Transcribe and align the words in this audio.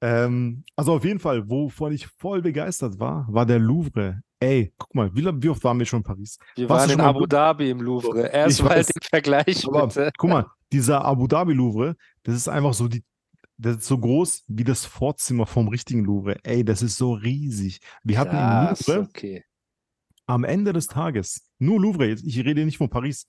Ähm, 0.00 0.64
also 0.76 0.94
auf 0.94 1.04
jeden 1.04 1.18
Fall, 1.18 1.48
wovon 1.48 1.92
ich 1.92 2.06
voll 2.06 2.42
begeistert 2.42 2.98
war, 2.98 3.26
war 3.30 3.44
der 3.44 3.58
Louvre. 3.58 4.22
Ey, 4.40 4.72
guck 4.78 4.94
mal, 4.94 5.14
wie, 5.14 5.24
wie 5.42 5.48
oft 5.50 5.62
waren 5.64 5.78
wir 5.78 5.84
schon 5.84 6.00
in 6.00 6.04
Paris? 6.04 6.38
Wir 6.56 6.68
Warst 6.68 6.88
waren 6.88 6.98
in 6.98 7.04
Abu? 7.04 7.26
Dhabi 7.26 7.70
im 7.70 7.80
Louvre. 7.82 8.28
Erstmal 8.32 8.82
den 8.82 9.02
Vergleich, 9.02 9.66
Aber 9.66 9.86
bitte. 9.86 10.10
guck 10.16 10.30
mal, 10.30 10.46
dieser 10.72 11.04
Abu 11.04 11.26
Dhabi 11.26 11.52
Louvre, 11.52 11.96
das 12.22 12.34
ist 12.34 12.48
einfach 12.48 12.72
so 12.72 12.88
die, 12.88 13.04
das 13.58 13.76
ist 13.76 13.86
so 13.86 13.98
groß 13.98 14.44
wie 14.48 14.64
das 14.64 14.86
Vorzimmer 14.86 15.44
vom 15.44 15.68
richtigen 15.68 16.04
Louvre. 16.04 16.38
Ey, 16.42 16.64
das 16.64 16.80
ist 16.80 16.96
so 16.96 17.12
riesig. 17.12 17.80
Wir 18.02 18.18
hatten 18.18 18.36
im 18.36 18.36
Krass, 18.36 18.86
Louvre 18.86 19.00
okay. 19.02 19.44
am 20.26 20.44
Ende 20.44 20.72
des 20.72 20.86
Tages, 20.86 21.46
nur 21.58 21.78
Louvre, 21.78 22.06
jetzt, 22.06 22.24
ich 22.24 22.42
rede 22.42 22.64
nicht 22.64 22.78
von 22.78 22.88
Paris, 22.88 23.28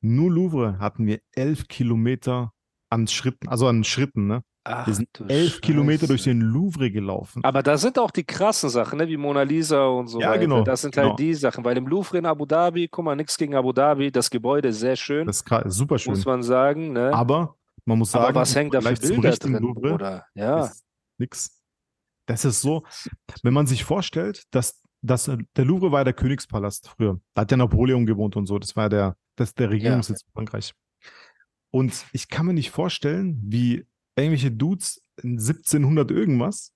nur 0.00 0.30
Louvre 0.30 0.78
hatten 0.78 1.06
wir 1.06 1.20
elf 1.32 1.68
Kilometer 1.68 2.52
an 2.88 3.06
Schritten, 3.08 3.48
also 3.48 3.66
an 3.68 3.84
Schritten, 3.84 4.26
ne? 4.26 4.42
Ach, 4.68 4.86
Wir 4.86 4.94
sind 4.94 5.08
elf 5.28 5.60
Kilometer 5.60 6.06
durch 6.06 6.20
Scheiße. 6.22 6.30
den 6.30 6.40
Louvre 6.40 6.90
gelaufen. 6.90 7.44
Aber 7.44 7.62
da 7.62 7.78
sind 7.78 7.98
auch 7.98 8.10
die 8.10 8.24
krassen 8.24 8.68
Sachen, 8.68 8.98
ne? 8.98 9.06
wie 9.08 9.16
Mona 9.16 9.42
Lisa 9.42 9.86
und 9.86 10.08
so 10.08 10.20
Ja, 10.20 10.30
weiter. 10.30 10.40
genau, 10.40 10.62
Das 10.64 10.82
sind 10.82 10.94
genau. 10.94 11.10
halt 11.10 11.18
die 11.18 11.34
Sachen. 11.34 11.64
Weil 11.64 11.76
im 11.76 11.86
Louvre 11.86 12.18
in 12.18 12.26
Abu 12.26 12.46
Dhabi, 12.46 12.88
guck 12.88 13.04
mal, 13.04 13.14
nichts 13.16 13.36
gegen 13.38 13.54
Abu 13.54 13.72
Dhabi, 13.72 14.10
das 14.10 14.28
Gebäude 14.30 14.68
ist 14.68 14.80
sehr 14.80 14.96
schön, 14.96 15.26
Das 15.26 15.42
ist 15.42 15.48
super 15.76 15.98
schön. 15.98 16.12
muss 16.14 16.24
man 16.24 16.42
sagen. 16.42 16.92
Ne? 16.92 17.12
Aber 17.12 17.56
man 17.84 17.98
muss 17.98 18.14
Aber 18.14 18.24
sagen, 18.24 18.34
was 18.34 18.52
im 18.54 18.58
hängt 18.62 18.74
da 18.74 18.80
für 18.80 18.94
Bilder 18.94 19.30
drin, 19.32 19.52
Louvre 19.54 19.80
Bruder? 19.90 20.26
Ja, 20.34 20.70
nix. 21.18 21.62
Das 22.26 22.44
ist 22.44 22.60
so, 22.60 22.82
wenn 23.44 23.54
man 23.54 23.68
sich 23.68 23.84
vorstellt, 23.84 24.42
dass, 24.50 24.82
dass 25.00 25.28
äh, 25.28 25.38
der 25.54 25.64
Louvre 25.64 25.92
war 25.92 26.00
ja 26.00 26.04
der 26.04 26.12
Königspalast 26.12 26.88
früher. 26.88 27.20
Da 27.34 27.42
hat 27.42 27.50
ja 27.52 27.56
Napoleon 27.56 28.04
gewohnt 28.04 28.34
und 28.34 28.46
so. 28.46 28.58
Das 28.58 28.74
war 28.74 28.84
ja 28.84 28.88
der, 28.88 29.16
das 29.36 29.54
der 29.54 29.70
Regierungssitz 29.70 30.22
von 30.24 30.32
Frankreich. 30.32 30.74
Und 31.70 32.04
ich 32.12 32.28
kann 32.28 32.46
mir 32.46 32.54
nicht 32.54 32.70
vorstellen, 32.70 33.38
wie 33.44 33.86
irgendwelche 34.16 34.50
Dudes 34.50 35.02
in 35.22 35.38
1700 35.38 36.10
irgendwas 36.10 36.72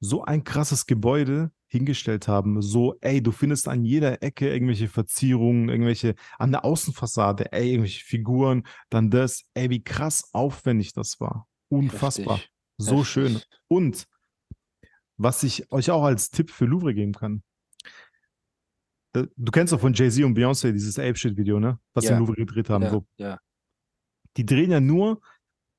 so 0.00 0.24
ein 0.24 0.44
krasses 0.44 0.86
Gebäude 0.86 1.50
hingestellt 1.66 2.28
haben. 2.28 2.60
So, 2.62 2.96
ey, 3.00 3.22
du 3.22 3.32
findest 3.32 3.68
an 3.68 3.84
jeder 3.84 4.22
Ecke 4.22 4.52
irgendwelche 4.52 4.88
Verzierungen, 4.88 5.68
irgendwelche, 5.68 6.14
an 6.38 6.50
der 6.52 6.64
Außenfassade, 6.64 7.52
ey, 7.52 7.70
irgendwelche 7.72 8.04
Figuren, 8.04 8.64
dann 8.90 9.10
das, 9.10 9.44
ey, 9.54 9.70
wie 9.70 9.82
krass 9.82 10.28
aufwendig 10.32 10.92
das 10.92 11.20
war. 11.20 11.48
Unfassbar. 11.70 12.36
heftig, 12.36 12.52
So 12.78 13.02
schön. 13.04 13.34
heftig. 13.34 13.48
Und 13.68 14.06
was 15.16 15.42
ich 15.42 15.70
euch 15.72 15.90
auch 15.90 16.02
als 16.04 16.30
Tipp 16.30 16.50
für 16.50 16.66
Louvre 16.66 16.92
geben 16.94 17.12
kann. 17.12 17.42
äh, 19.14 19.26
Du 19.36 19.50
kennst 19.52 19.72
doch 19.72 19.80
von 19.80 19.94
Jay-Z 19.94 20.22
und 20.24 20.36
Beyoncé 20.36 20.72
dieses 20.72 20.98
Ape-Shit-Video, 20.98 21.58
ne? 21.60 21.78
Was 21.94 22.04
sie 22.04 22.10
Ja. 22.10 22.16
im 22.16 22.20
Louvre 22.20 22.34
gedreht 22.36 22.68
haben. 22.68 22.84
Ja, 22.84 22.90
So. 22.90 23.06
ja. 23.16 23.38
Die 24.36 24.44
drehen 24.44 24.70
ja 24.72 24.80
nur 24.80 25.20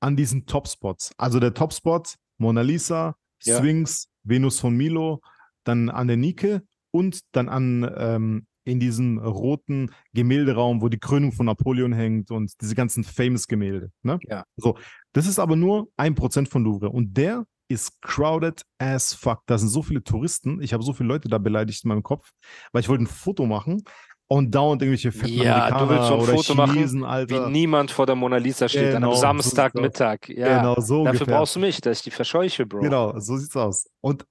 an 0.06 0.14
diesen 0.14 0.46
Top-Spots. 0.46 1.12
Also 1.18 1.40
der 1.40 1.52
Top-Spot, 1.52 2.02
Mona 2.38 2.60
Lisa, 2.60 3.16
Ja. 3.42 3.58
Sphinx, 3.58 4.08
Venus 4.22 4.60
von 4.60 4.76
Milo, 4.76 5.20
dann 5.64 5.90
an 5.90 6.06
der 6.06 6.16
Nike 6.16 6.60
und 6.92 7.20
dann 7.32 7.48
an 7.48 7.92
ähm, 7.98 8.46
in 8.64 8.78
diesem 8.78 9.18
roten 9.18 9.90
Gemälderaum, 10.12 10.80
wo 10.80 10.88
die 10.88 10.98
Krönung 11.00 11.32
von 11.32 11.46
Napoleon 11.46 11.92
hängt 11.92 12.30
und 12.30 12.52
diese 12.60 12.76
ganzen 12.76 13.02
famous 13.02 13.48
Gemälde. 13.48 13.90
Ne? 14.02 14.20
Ja. 14.28 14.44
So, 14.56 14.78
das 15.12 15.26
ist 15.26 15.40
aber 15.40 15.56
nur 15.56 15.88
ein 15.96 16.14
Prozent 16.14 16.48
von 16.48 16.62
Louvre 16.62 16.90
und 16.90 17.16
der 17.16 17.44
ist 17.68 18.00
crowded 18.00 18.62
as 18.78 19.12
fuck. 19.12 19.42
Da 19.46 19.58
sind 19.58 19.70
so 19.70 19.82
viele 19.82 20.04
Touristen. 20.04 20.62
Ich 20.62 20.72
habe 20.72 20.84
so 20.84 20.92
viele 20.92 21.08
Leute 21.08 21.28
da 21.28 21.38
beleidigt 21.38 21.84
in 21.84 21.88
meinem 21.88 22.04
Kopf, 22.04 22.30
weil 22.70 22.80
ich 22.80 22.88
wollte 22.88 23.02
ein 23.04 23.08
Foto 23.08 23.44
machen 23.44 23.82
und 24.28 24.54
dauernd 24.54 24.82
irgendwelche 24.82 25.12
fetten 25.12 25.34
Ja, 25.34 25.70
du 25.78 25.88
willst 25.88 26.08
so 26.08 26.14
ein 26.14 26.36
Foto 26.36 26.54
machen, 26.54 26.74
Chinesen, 26.74 27.00
Wie 27.02 27.04
Alter. 27.06 27.48
niemand 27.48 27.90
vor 27.90 28.06
der 28.06 28.16
Mona 28.16 28.38
Lisa 28.38 28.68
steht 28.68 28.92
Genau, 28.92 29.12
so 29.14 29.20
Samstagmittag. 29.20 30.28
Ja, 30.28 30.58
Genau, 30.58 30.74
so 30.80 31.04
dafür 31.04 31.20
ungefähr. 31.20 31.26
brauchst 31.36 31.56
du 31.56 31.60
mich, 31.60 31.80
dass 31.80 31.98
ich 31.98 32.04
die 32.04 32.10
verscheuche, 32.10 32.66
Bro. 32.66 32.80
Genau, 32.80 33.18
so 33.18 33.36
sieht's 33.36 33.56
aus. 33.56 33.86
Und 34.00 34.26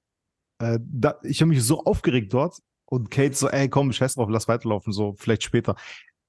äh, 0.59 0.79
da, 0.81 1.15
ich 1.23 1.41
habe 1.41 1.49
mich 1.49 1.63
so 1.63 1.83
aufgeregt 1.83 2.33
dort 2.33 2.59
und 2.85 3.09
Kate 3.11 3.33
so, 3.35 3.49
ey, 3.49 3.69
komm, 3.69 3.91
scheiß 3.93 4.15
drauf, 4.15 4.29
lass 4.29 4.47
weiterlaufen, 4.47 4.91
so 4.93 5.15
vielleicht 5.17 5.43
später. 5.43 5.75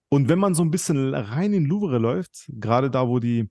Und 0.09 0.29
wenn 0.29 0.39
man 0.39 0.55
so 0.55 0.63
ein 0.63 0.71
bisschen 0.71 1.15
rein 1.15 1.53
in 1.53 1.65
Louvre 1.65 1.99
läuft, 1.99 2.45
gerade 2.49 2.91
da, 2.91 3.09
wo 3.09 3.19
die 3.19 3.49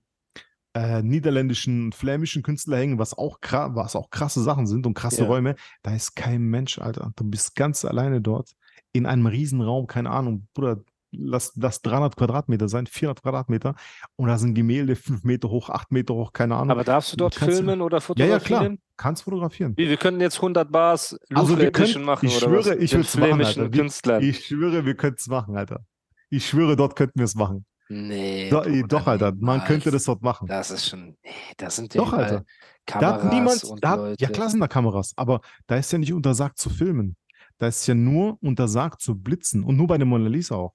äh, 0.74 1.02
niederländischen, 1.02 1.92
flämischen 1.92 2.42
Künstler 2.42 2.78
hängen, 2.78 2.98
was 2.98 3.16
auch, 3.16 3.38
was 3.42 3.96
auch 3.96 4.10
krasse 4.10 4.42
Sachen 4.42 4.66
sind 4.66 4.86
und 4.86 4.94
krasse 4.94 5.22
Ja. 5.22 5.26
Räume, 5.26 5.54
da 5.82 5.94
ist 5.94 6.16
kein 6.16 6.42
Mensch, 6.42 6.78
Alter. 6.78 7.12
Du 7.16 7.24
bist 7.24 7.54
ganz 7.54 7.84
alleine 7.84 8.20
dort 8.20 8.52
in 8.92 9.06
einem 9.06 9.26
Riesenraum, 9.26 9.86
keine 9.86 10.10
Ahnung, 10.10 10.48
Bruder, 10.54 10.82
lass 11.12 11.52
das 11.54 11.80
300 11.82 12.16
Quadratmeter 12.16 12.68
sein, 12.68 12.86
400 12.86 13.22
Quadratmeter 13.22 13.74
und 14.16 14.28
da 14.28 14.36
sind 14.38 14.54
Gemälde 14.54 14.96
5 14.96 15.24
Meter 15.24 15.48
hoch, 15.48 15.70
8 15.70 15.92
Meter 15.92 16.14
hoch, 16.14 16.32
keine 16.32 16.56
Ahnung. 16.56 16.70
Aber 16.70 16.84
darfst 16.84 17.12
du 17.12 17.16
dort 17.16 17.36
Kannst 17.36 17.56
filmen 17.56 17.80
oder 17.80 17.98
ja, 17.98 18.00
fotografieren? 18.00 18.40
ja, 18.40 18.66
klar, 18.68 18.76
kannst 18.96 19.22
fotografieren. 19.22 19.74
Wie, 19.76 19.88
wir 19.88 19.96
könnten 19.96 20.20
jetzt 20.20 20.36
100 20.36 20.70
Bars 20.70 21.18
Also 21.32 21.58
wir 21.58 21.70
können- 21.72 22.04
machen 22.04 22.26
ich 22.26 22.36
oder 22.36 22.46
schwöre, 22.46 22.76
was? 22.76 22.82
ich 22.82 22.90
Den 22.90 23.00
würd's 23.00 23.16
machen, 23.16 23.44
Alter. 23.44 23.68
Künstlern. 23.70 24.22
Ich 24.22 24.44
schwöre, 24.46 24.84
wir 24.84 24.94
könnten 24.94 25.18
es 25.20 25.28
machen, 25.28 25.56
Alter. 25.56 25.80
Ich 26.28 26.46
schwöre, 26.48 26.76
dort 26.76 26.96
könnten 26.96 27.18
wir 27.20 27.24
es 27.24 27.34
machen. 27.34 27.64
nee, 27.88 28.50
Do, 28.50 28.62
Bruder, 28.62 28.82
doch, 28.88 29.06
Alter, 29.06 29.26
man 29.30 29.38
niemals. 29.38 29.64
könnte 29.66 29.90
das 29.92 30.04
dort 30.04 30.22
machen. 30.22 30.48
Das 30.48 30.70
ist 30.72 30.88
schon, 30.88 31.16
nee, 31.22 31.30
da 31.56 31.70
sind 31.70 31.94
ja 31.94 32.02
Doch, 32.02 32.12
Alter. 32.12 32.44
Da 32.84 32.98
Kameras 32.98 33.22
hat 33.24 33.32
niemand, 33.32 33.84
da 33.84 33.90
hat, 33.90 34.20
ja 34.20 34.28
klar 34.28 34.50
sind 34.50 34.60
da 34.60 34.68
Kameras, 34.68 35.12
aber 35.16 35.40
da 35.66 35.76
ist 35.76 35.92
ja 35.92 35.98
nicht 35.98 36.12
untersagt 36.12 36.58
zu 36.58 36.68
filmen. 36.70 37.16
Da 37.58 37.68
ist 37.68 37.86
ja 37.86 37.94
nur 37.94 38.36
untersagt 38.42 39.00
zu 39.00 39.14
blitzen 39.16 39.64
und 39.64 39.76
nur 39.76 39.86
bei 39.86 39.96
der 39.98 40.06
Mona 40.06 40.28
Lisa 40.28 40.56
auch. 40.56 40.74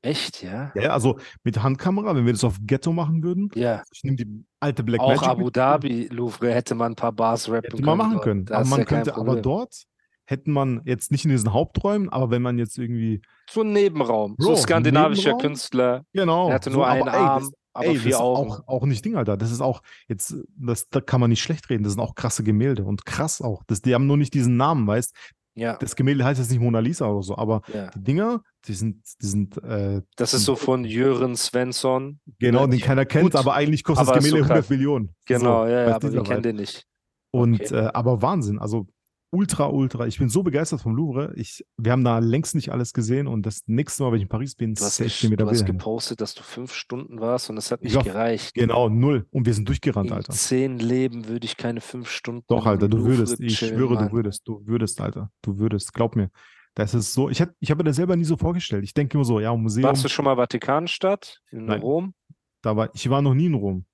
Echt, 0.00 0.44
ja? 0.44 0.70
Ja, 0.76 0.90
also 0.90 1.18
mit 1.42 1.60
Handkamera, 1.60 2.14
wenn 2.14 2.24
wir 2.24 2.32
das 2.32 2.44
auf 2.44 2.58
Ghetto 2.62 2.92
machen 2.92 3.22
würden, 3.24 3.50
Ja. 3.56 3.82
ich 3.92 4.04
nehme 4.04 4.16
die 4.16 4.44
alte 4.60 4.84
Black 4.84 5.00
Auch 5.00 5.08
Magic 5.08 5.28
Abu 5.28 5.44
mit, 5.46 5.56
Dhabi 5.56 6.06
Louvre 6.12 6.54
hätte 6.54 6.76
man 6.76 6.92
ein 6.92 6.94
paar 6.96 7.10
Bars 7.12 7.48
rappen 7.50 7.70
hätte 7.72 7.82
man 7.82 7.98
machen 7.98 8.20
können. 8.20 8.48
Aber 8.48 8.64
man 8.66 8.78
ja 8.78 8.84
könnte, 8.84 9.16
aber 9.16 9.40
dort 9.40 9.84
hätten 10.26 10.52
man 10.52 10.82
jetzt 10.84 11.10
nicht 11.10 11.24
in 11.24 11.32
diesen 11.32 11.52
Haupträumen, 11.52 12.10
aber 12.10 12.30
wenn 12.30 12.42
man 12.42 12.58
jetzt 12.58 12.78
irgendwie, 12.78 13.22
So 13.50 13.62
ein 13.62 13.72
Nebenraum, 13.72 14.36
Bro, 14.36 14.44
so 14.44 14.56
skandinavischer 14.56 15.30
Nebenraum? 15.30 15.40
Künstler. 15.40 16.04
genau, 16.12 16.48
Er 16.48 16.54
hatte 16.54 16.70
so, 16.70 16.76
nur 16.76 16.86
aber 16.86 16.94
einen 16.94 17.08
ey, 17.08 17.14
Arm, 17.20 17.42
das, 17.42 17.52
aber 17.72 17.86
ey, 17.86 17.96
vier 17.96 18.20
Augen. 18.20 18.52
auch, 18.52 18.68
auch 18.68 18.86
nicht 18.86 19.04
Ding, 19.04 19.16
Alter. 19.16 19.36
Das 19.36 19.50
ist 19.50 19.60
auch, 19.60 19.82
jetzt, 20.06 20.36
das, 20.56 20.88
da 20.90 21.00
kann 21.00 21.20
man 21.20 21.30
nicht 21.30 21.42
schlecht 21.42 21.70
reden. 21.70 21.82
Das 21.82 21.94
sind 21.94 22.02
auch 22.02 22.14
krasse 22.14 22.44
Gemälde 22.44 22.84
und 22.84 23.04
krass 23.04 23.40
auch. 23.42 23.64
Das, 23.66 23.80
die 23.82 23.94
haben 23.94 24.06
nur 24.06 24.16
nicht 24.16 24.32
diesen 24.34 24.56
Namen, 24.56 24.86
weißt 24.86 25.12
Ja, 25.58 25.76
Das 25.76 25.96
Gemälde 25.96 26.24
heißt 26.24 26.38
jetzt 26.40 26.50
nicht 26.50 26.60
Mona 26.60 26.78
Lisa 26.78 27.06
oder 27.08 27.22
so, 27.22 27.36
aber 27.36 27.62
ja. 27.72 27.90
die 27.90 28.02
Dinger, 28.02 28.42
die 28.66 28.74
sind, 28.74 29.02
die 29.20 29.26
sind, 29.26 29.56
äh, 29.62 30.02
Das 30.16 30.32
ist 30.34 30.44
so 30.44 30.56
von 30.56 30.84
Jürgen 30.84 31.36
Svensson. 31.36 32.20
genau, 32.38 32.66
Ne, 32.66 32.76
den 32.76 32.80
keiner 32.80 33.04
kennt, 33.04 33.24
gut, 33.24 33.36
aber 33.36 33.54
eigentlich 33.54 33.82
kostet 33.84 34.06
das 34.06 34.08
aber 34.10 34.20
so 34.22 34.26
Gemälde 34.28 34.44
100 34.44 34.58
krass. 34.64 34.70
Millionen. 34.70 35.14
Genau, 35.26 35.64
so, 35.64 35.70
ja, 35.70 35.88
ja, 35.88 35.94
aber 35.96 36.12
wir 36.12 36.22
kennen 36.22 36.42
den 36.42 36.56
nicht. 36.56 36.84
Und, 37.30 37.60
Okay. 37.60 37.74
äh, 37.74 37.90
aber 37.92 38.22
Wahnsinn, 38.22 38.58
also 38.58 38.86
ultra, 39.30 39.66
ultra. 39.68 40.06
Ich 40.06 40.18
bin 40.18 40.28
so 40.28 40.42
begeistert 40.42 40.80
vom 40.80 40.94
Louvre. 40.94 41.32
Ich, 41.36 41.64
wir 41.76 41.92
haben 41.92 42.04
da 42.04 42.18
längst 42.18 42.54
nicht 42.54 42.70
alles 42.72 42.92
gesehen 42.92 43.26
und 43.26 43.44
das 43.44 43.62
nächste 43.66 44.02
Mal, 44.02 44.10
wenn 44.12 44.16
ich 44.18 44.22
in 44.22 44.28
Paris 44.28 44.54
bin, 44.54 44.74
Du 44.74 44.82
hast, 44.84 44.94
stehen 45.10 45.30
wir 45.30 45.36
da 45.36 45.44
du 45.44 45.50
hast 45.50 45.64
gepostet, 45.66 46.20
dass 46.20 46.34
du 46.34 46.42
fünf 46.42 46.72
Stunden 46.72 47.20
warst 47.20 47.50
und 47.50 47.56
es 47.56 47.70
hat 47.70 47.80
Ich 47.82 47.86
nicht 47.86 47.96
war- 47.96 48.04
gereicht. 48.04 48.54
Genau, 48.54 48.88
null. 48.88 49.26
Und 49.30 49.46
wir 49.46 49.54
sind 49.54 49.68
durchgerannt, 49.68 50.08
In 50.10 50.16
Alter. 50.16 50.32
zehn 50.32 50.78
Leben 50.78 51.28
würde 51.28 51.44
ich 51.46 51.56
keine 51.56 51.80
fünf 51.80 52.10
Stunden 52.10 52.44
Doch, 52.48 52.66
Alter, 52.66 52.88
du 52.88 52.96
Louvre 52.96 53.10
würdest. 53.18 53.40
Ich 53.40 53.58
chillen, 53.58 53.76
schwöre, 53.76 53.94
Mann. 53.94 54.08
du 54.08 54.12
würdest. 54.14 54.42
Du 54.46 54.62
würdest, 54.66 55.00
Alter. 55.00 55.30
Du 55.42 55.58
würdest. 55.58 55.92
Glaub 55.94 56.16
mir. 56.16 56.30
Das 56.74 56.94
ist 56.94 57.12
so. 57.12 57.28
Ich, 57.28 57.40
hätt- 57.40 57.54
ich 57.60 57.70
habe 57.70 57.78
mir 57.82 57.88
das 57.90 57.96
selber 57.96 58.14
nie 58.16 58.24
so 58.24 58.36
vorgestellt. 58.36 58.84
Ich 58.84 58.94
denke 58.94 59.16
immer 59.16 59.24
so, 59.24 59.40
ja, 59.40 59.54
Museum. 59.56 59.84
Warst 59.84 60.04
du 60.04 60.08
schon 60.08 60.24
mal 60.24 60.36
Vatikanstadt 60.36 61.40
in 61.50 61.64
Nein. 61.66 61.80
Rom? 61.80 62.14
Da 62.62 62.76
war, 62.76 62.90
ich 62.94 63.08
war 63.10 63.20
noch 63.22 63.34
nie 63.34 63.46
in 63.46 63.54
Rom. 63.54 63.84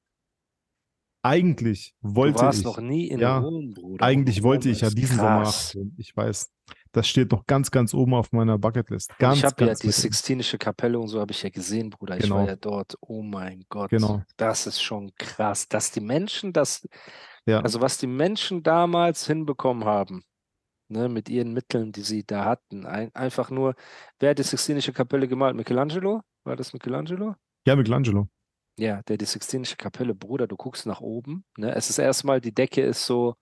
Eigentlich 1.25 1.94
Du 2.03 2.15
wollte 2.17 2.41
warst 2.43 2.59
ich. 2.61 2.65
noch 2.65 2.79
nie 2.81 3.09
in 3.09 3.19
ja, 3.21 3.38
Rom, 3.38 3.73
Bruder. 3.75 4.05
Eigentlich 4.05 4.38
Rom 4.38 4.44
wollte 4.44 4.69
ich 4.69 4.82
ja 4.82 4.91
diesen 4.91 5.17
Sommer 5.17 5.43
krass. 5.43 5.69
nachholen. 5.75 5.94
Ich 5.99 6.17
weiß. 6.17 6.50
Das 6.93 7.09
steht 7.09 7.32
noch 7.32 7.47
ganz, 7.47 7.71
ganz 7.71 7.93
oben 7.94 8.15
auf 8.15 8.31
meiner 8.32 8.56
Bucketlist. 8.59 9.19
Ganz, 9.19 9.38
ich 9.38 9.44
habe 9.44 9.65
ja 9.67 9.75
die. 9.75 9.91
Sixtinische 9.91 10.59
Kapelle 10.59 10.99
und 10.99 11.09
so 11.09 11.19
habe 11.21 11.32
ich 11.32 11.43
ja 11.43 11.50
gesehen, 11.50 11.91
Bruder. 11.91 12.19
Ich 12.19 12.29
war 12.31 12.41
Genau. 12.41 12.49
ja 12.50 12.56
dort. 12.56 12.97
Oh 13.00 13.23
mein 13.23 13.65
Gott. 13.69 13.91
Genau. 13.91 14.23
Das 14.37 14.67
ist 14.67 14.81
schon 14.82 15.12
krass, 15.17 15.67
dass 15.69 15.91
die 15.91 16.00
Menschen 16.00 16.53
das, 16.53 16.87
Ja. 17.47 17.61
also 17.61 17.81
was 17.81 17.99
die 17.99 18.06
Menschen 18.06 18.62
damals 18.62 19.27
hinbekommen 19.27 19.85
haben, 19.85 20.23
ne, 20.88 21.09
mit 21.09 21.29
ihren 21.29 21.53
Mitteln, 21.53 21.91
die 21.91 22.03
sie 22.03 22.23
da 22.25 22.44
hatten. 22.44 22.87
Ein, 22.87 23.12
einfach 23.15 23.50
nur, 23.50 23.75
wer 24.20 24.31
hat 24.31 24.38
die 24.38 24.43
Sixtinische 24.44 24.93
Kapelle 24.93 25.27
gemalt? 25.27 25.56
Michelangelo? 25.56 26.20
War 26.44 26.55
das 26.55 26.73
Michelangelo? 26.75 27.35
Ja, 27.67 27.75
Michelangelo. 27.75 28.29
Ja, 28.79 29.03
der 29.03 29.17
die 29.19 29.25
Sixtinische 29.25 29.76
Kapelle, 29.76 30.15
Bruder, 30.15 30.49
du 30.49 30.56
guckst 30.56 30.85
nach 30.87 31.00
oben, 31.00 31.44
ne? 31.56 31.73
Es 31.76 31.91
ist 31.91 31.99
erstmal, 31.99 32.41
die 32.41 32.53
Decke 32.53 32.82
ist 32.82 33.06
so 33.06 33.37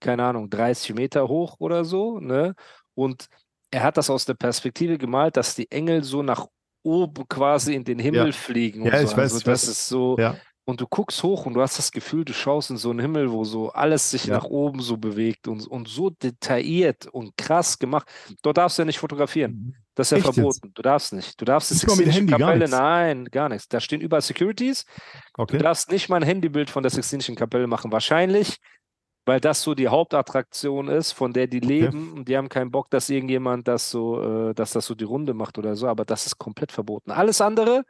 keine 0.00 0.24
Ahnung, 0.24 0.48
30 0.48 0.94
Meter 0.94 1.28
hoch 1.28 1.56
oder 1.58 1.84
so, 1.84 2.20
ne? 2.20 2.54
Und 2.94 3.26
er 3.70 3.82
hat 3.82 3.98
das 3.98 4.08
aus 4.08 4.24
der 4.24 4.34
Perspektive 4.34 4.96
gemalt, 4.96 5.36
dass 5.36 5.54
die 5.54 5.70
Engel 5.70 6.04
so 6.04 6.22
nach 6.22 6.46
oben 6.82 7.28
quasi 7.28 7.74
in 7.74 7.84
den 7.84 7.98
Himmel 7.98 8.32
Ja. 8.32 8.32
fliegen 8.32 8.82
Ja, 8.82 8.90
und 8.90 8.96
ich 9.02 9.10
so. 9.10 9.16
weiß, 9.16 9.32
Also 9.32 9.40
ich 9.40 9.46
das 9.46 9.62
weiß. 9.62 9.68
ist 9.68 9.88
so, 9.88 10.20
Ja. 10.20 10.40
und 10.64 10.80
du 10.80 10.86
guckst 10.86 11.22
hoch 11.22 11.44
und 11.44 11.52
du 11.54 11.60
hast 11.60 11.76
das 11.78 11.90
Gefühl, 11.92 12.24
du 12.24 12.32
schaust 12.32 12.70
in 12.70 12.78
so 12.78 12.90
einen 12.90 13.00
Himmel, 13.00 13.30
wo 13.30 13.44
so 13.44 13.70
alles 13.72 14.10
sich 14.10 14.26
Ja. 14.26 14.32
nach 14.32 14.44
oben 14.44 14.80
so 14.80 14.96
bewegt 14.96 15.48
und, 15.48 15.66
und 15.66 15.88
so 15.88 16.08
detailliert 16.10 17.06
und 17.06 17.36
krass 17.36 17.78
gemacht. 17.78 18.08
Dort 18.42 18.56
darfst 18.56 18.78
du 18.78 18.82
ja 18.82 18.86
nicht 18.86 18.98
fotografieren. 19.00 19.54
Das 19.98 20.06
ist 20.06 20.10
ja 20.12 20.16
Echt 20.18 20.26
jetzt? 20.26 20.34
verboten. 20.36 20.70
Du 20.74 20.82
darfst 20.82 21.12
nicht. 21.12 21.40
Du 21.40 21.44
darfst 21.44 21.72
Nicht 21.72 21.80
Sixtinische 21.80 22.18
Handy, 22.20 22.32
Kapelle, 22.32 22.68
nein, 22.68 23.24
gar 23.24 23.48
nichts. 23.48 23.66
Da 23.66 23.80
stehen 23.80 24.00
überall 24.00 24.22
Securities. 24.22 24.84
Du 25.36 25.42
Okay. 25.42 25.58
darfst 25.58 25.90
nicht 25.90 26.08
mal 26.08 26.18
ein 26.18 26.22
Handybild 26.22 26.70
von 26.70 26.84
der 26.84 26.90
Sixtinischen 26.90 27.34
Kapelle 27.34 27.66
machen. 27.66 27.90
Wahrscheinlich, 27.90 28.58
weil 29.26 29.40
das 29.40 29.60
so 29.60 29.74
die 29.74 29.88
Hauptattraktion 29.88 30.86
ist, 30.86 31.10
von 31.10 31.32
der 31.32 31.48
die 31.48 31.58
leben 31.58 32.12
und 32.12 32.28
die 32.28 32.36
haben 32.36 32.48
keinen 32.48 32.70
Bock, 32.70 32.90
dass 32.90 33.10
irgendjemand 33.10 33.66
das 33.66 33.90
so, 33.90 34.50
äh, 34.50 34.54
dass 34.54 34.70
das 34.70 34.86
so 34.86 34.94
die 34.94 35.02
Runde 35.02 35.34
macht 35.34 35.58
oder 35.58 35.74
so. 35.74 35.88
Aber 35.88 36.04
das 36.04 36.26
ist 36.26 36.38
komplett 36.38 36.70
verboten. 36.70 37.10
Alles 37.10 37.40
andere, 37.40 37.84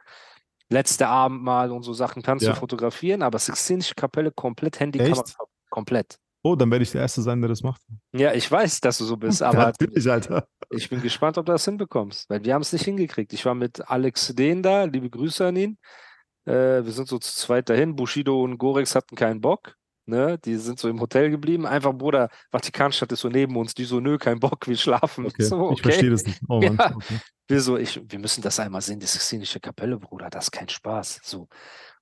letzte 0.69 1.07
Abendmahl 1.09 1.71
und 1.71 1.83
so 1.83 1.93
Sachen 1.93 2.23
kannst 2.23 2.43
Ja. 2.43 2.53
du 2.53 2.59
fotografieren, 2.59 3.21
aber 3.21 3.37
Sixtinische 3.37 3.93
Kapelle 3.93 4.31
komplett 4.31 4.79
Handykamera, 4.79 5.23
komplett. 5.69 6.17
Oh, 6.41 6.55
dann 6.55 6.71
werde 6.71 6.83
ich 6.83 6.91
der 6.91 7.01
Erste 7.01 7.21
sein, 7.21 7.41
der 7.41 7.49
das 7.49 7.63
macht. 7.63 7.81
Ja, 8.13 8.33
ich 8.33 8.49
weiß, 8.49 8.79
dass 8.79 8.97
du 8.97 9.05
so 9.05 9.17
bist, 9.17 9.41
aber 9.43 9.57
Natürlich, 9.79 10.09
Alter. 10.09 10.47
ich 10.69 10.89
bin 10.89 11.01
gespannt, 11.01 11.37
ob 11.37 11.45
du 11.45 11.51
das 11.51 11.65
hinbekommst, 11.65 12.29
weil 12.29 12.43
wir 12.43 12.53
haben 12.53 12.61
es 12.61 12.71
nicht 12.71 12.85
hingekriegt. 12.85 13.33
Ich 13.33 13.45
war 13.45 13.55
mit 13.55 13.89
Alex 13.89 14.33
Dehn 14.35 14.63
da, 14.63 14.85
liebe 14.85 15.09
Grüße 15.09 15.45
an 15.45 15.55
ihn. 15.57 15.77
Äh, 16.45 16.85
wir 16.85 16.91
sind 16.91 17.07
so 17.07 17.19
zu 17.19 17.35
zweit 17.35 17.69
dahin. 17.69 17.95
Bushido 17.95 18.41
und 18.41 18.57
Gorex 18.57 18.95
hatten 18.95 19.15
keinen 19.15 19.41
Bock. 19.41 19.75
Ne? 20.09 20.37
Die 20.39 20.55
sind 20.57 20.79
so 20.79 20.89
im 20.89 20.99
Hotel 20.99 21.29
geblieben. 21.29 21.65
Einfach, 21.65 21.93
Bruder, 21.93 22.29
Vatikanstadt 22.51 23.11
ist 23.11 23.21
so 23.21 23.29
neben 23.29 23.55
uns. 23.55 23.73
Die 23.73 23.85
so, 23.85 23.99
nö, 23.99 24.17
kein 24.17 24.39
Bock, 24.39 24.67
wir 24.67 24.77
schlafen. 24.77 25.25
Okay. 25.25 25.43
So, 25.43 25.71
Ich 25.71 25.81
verstehe 25.81 26.09
das 26.09 26.25
nicht. 26.25 26.41
Oh. 26.47 26.59
Ja. 26.63 26.71
Okay. 26.71 27.19
Wir 27.47 27.61
so, 27.61 27.77
ich, 27.77 27.99
wir 28.05 28.19
müssen 28.19 28.41
das 28.43 28.59
einmal 28.59 28.81
sehen, 28.81 28.99
die 28.99 29.07
Sixtinische 29.07 29.59
Kapelle, 29.59 29.97
Bruder, 29.97 30.29
das 30.29 30.45
ist 30.45 30.51
kein 30.51 30.69
Spaß. 30.69 31.21
So. 31.23 31.47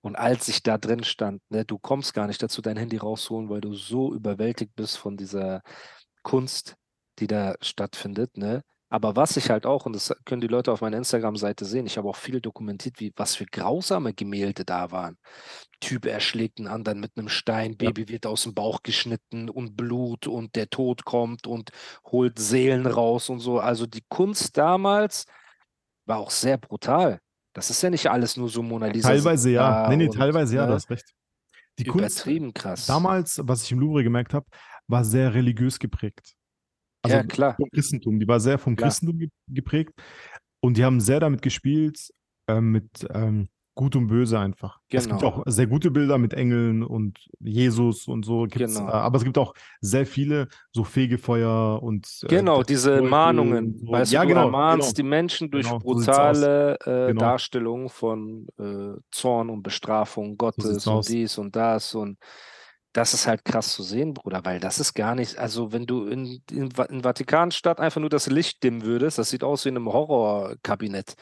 Und 0.01 0.15
als 0.17 0.47
ich 0.49 0.61
da 0.61 0.77
drin 0.77 1.03
stand, 1.03 1.41
ne, 1.49 1.63
du 1.63 1.79
kommst 1.79 2.13
gar 2.13 2.27
nicht 2.27 2.41
dazu, 2.43 2.61
dein 2.61 2.75
Handy 2.77 2.97
rausholen, 2.97 3.49
weil 3.49 3.61
du 3.61 3.73
so 3.73 4.13
überwältigt 4.13 4.75
bist 4.75 4.97
von 4.97 5.15
dieser 5.15 5.61
Kunst, 6.23 6.75
die 7.19 7.27
da 7.27 7.55
stattfindet, 7.61 8.35
ne? 8.37 8.61
Aber 8.89 9.17
was 9.17 9.35
ich 9.35 9.49
halt 9.49 9.65
auch, 9.65 9.85
und 9.85 9.93
das 9.93 10.15
können 10.23 10.39
die 10.39 10.47
Leute 10.47 10.71
auf 10.71 10.79
meiner 10.79 10.97
Instagram-Seite 10.97 11.65
sehen, 11.65 11.85
ich 11.85 11.97
habe 11.97 12.07
auch 12.07 12.15
viel 12.15 12.39
dokumentiert, 12.39 12.99
wie 13.01 13.11
was 13.17 13.35
für 13.35 13.45
grausame 13.45 14.13
Gemälde 14.13 14.63
da 14.63 14.91
waren. 14.91 15.17
Typ 15.81 16.05
erschlägt 16.05 16.59
einen 16.59 16.69
anderen 16.69 17.01
mit 17.01 17.11
einem 17.17 17.27
Stein, 17.27 17.71
Ja. 17.71 17.89
Baby 17.89 18.07
wird 18.07 18.25
aus 18.25 18.43
dem 18.43 18.53
Bauch 18.53 18.83
geschnitten 18.83 19.49
und 19.49 19.75
Blut 19.75 20.27
und 20.27 20.55
der 20.55 20.69
Tod 20.69 21.03
kommt 21.03 21.47
und 21.47 21.71
holt 22.05 22.39
Seelen 22.39 22.87
raus 22.87 23.29
und 23.29 23.39
so. 23.41 23.59
Also 23.59 23.85
die 23.85 24.03
Kunst 24.07 24.57
damals 24.57 25.25
war 26.05 26.19
auch 26.19 26.31
sehr 26.31 26.57
brutal. 26.57 27.19
Das 27.53 27.69
ist 27.69 27.81
ja 27.81 27.89
nicht 27.89 28.09
alles 28.09 28.37
nur 28.37 28.47
so 28.47 28.63
Mona 28.63 28.87
Lisa. 28.87 29.09
Teilweise 29.09 29.49
ja. 29.49 29.87
Nee, 29.89 29.97
nee, 29.97 30.07
und, 30.07 30.15
teilweise 30.15 30.55
ja, 30.55 30.61
ne, 30.61 30.67
du 30.69 30.73
hast 30.75 30.89
recht. 30.89 31.11
Die 31.77 31.83
Kunst 31.83 32.19
Übertrieben 32.21 32.53
krass. 32.53 32.85
damals, 32.85 33.41
was 33.43 33.63
ich 33.63 33.71
im 33.71 33.79
Louvre 33.79 34.03
gemerkt 34.03 34.33
habe, 34.33 34.45
war 34.87 35.03
sehr 35.03 35.33
religiös 35.33 35.77
geprägt. 35.77 36.36
Also 37.07 37.17
ja, 37.17 37.23
klar. 37.23 37.55
vom 37.55 37.69
Christentum. 37.73 38.19
Die 38.19 38.27
war 38.27 38.39
sehr 38.39 38.57
vom 38.57 38.75
Klar. 38.75 38.89
Christentum 38.89 39.19
ge- 39.19 39.29
geprägt. 39.47 39.93
Und 40.59 40.77
die 40.77 40.83
haben 40.85 40.99
sehr 40.99 41.19
damit 41.19 41.41
gespielt, 41.41 42.09
ähm, 42.49 42.71
mit 42.71 42.89
ähm, 43.13 43.49
Gut 43.75 43.95
und 43.95 44.07
Böse 44.07 44.39
einfach. 44.39 44.79
Es 44.89 45.07
gibt 45.07 45.19
Genau. 45.19 45.31
auch 45.33 45.43
sehr 45.45 45.67
gute 45.67 45.91
Bilder 45.91 46.17
mit 46.17 46.33
Engeln 46.33 46.81
und 46.81 47.19
Jesus 47.39 48.07
und 48.07 48.25
so. 48.25 48.47
Gibt's, 48.49 48.73
Genau. 48.75 48.89
äh, 48.89 48.91
aber 48.91 49.17
es 49.19 49.23
gibt 49.23 49.37
auch 49.37 49.53
sehr 49.81 50.07
viele 50.07 50.47
so 50.71 50.83
Fegefeuer 50.83 51.83
und 51.83 52.07
äh, 52.23 52.27
Genau, 52.27 52.63
diese 52.63 52.89
Teufel 52.95 53.07
Mahnungen. 53.09 53.77
so. 53.77 53.91
Weißt 53.91 54.11
ja, 54.11 54.23
du, 54.23 54.29
genau, 54.29 54.45
ermahnst 54.45 54.95
genau. 54.95 54.95
die 54.95 55.03
Menschen 55.03 55.51
durch 55.51 55.67
Genau, 55.67 55.79
so 55.79 55.85
brutale 55.85 56.79
äh, 56.85 57.07
Genau. 57.09 57.19
Darstellungen 57.21 57.89
von 57.89 58.47
äh, 58.57 58.99
Zorn 59.11 59.51
und 59.51 59.61
Bestrafung 59.61 60.37
Gottes 60.37 60.65
sieht's 60.83 60.87
und 60.87 61.07
dies 61.09 61.37
und 61.37 61.55
das. 61.55 61.93
Und 61.93 62.17
das 62.93 63.13
ist 63.13 63.27
halt 63.27 63.45
krass 63.45 63.73
zu 63.73 63.83
sehen, 63.83 64.13
Bruder, 64.13 64.43
weil 64.45 64.59
das 64.59 64.79
ist 64.79 64.93
gar 64.93 65.15
nicht, 65.15 65.37
also 65.37 65.71
wenn 65.71 65.85
du 65.85 66.07
in, 66.07 66.41
in, 66.51 66.69
in 66.89 67.03
Vatikanstadt 67.03 67.79
einfach 67.79 68.01
nur 68.01 68.09
das 68.09 68.27
Licht 68.27 68.63
dimmen 68.63 68.83
würdest, 68.83 69.17
das 69.17 69.29
sieht 69.29 69.43
aus 69.43 69.65
wie 69.65 69.69
in 69.69 69.77
einem 69.77 69.91
Horrorkabinett. 69.91 71.15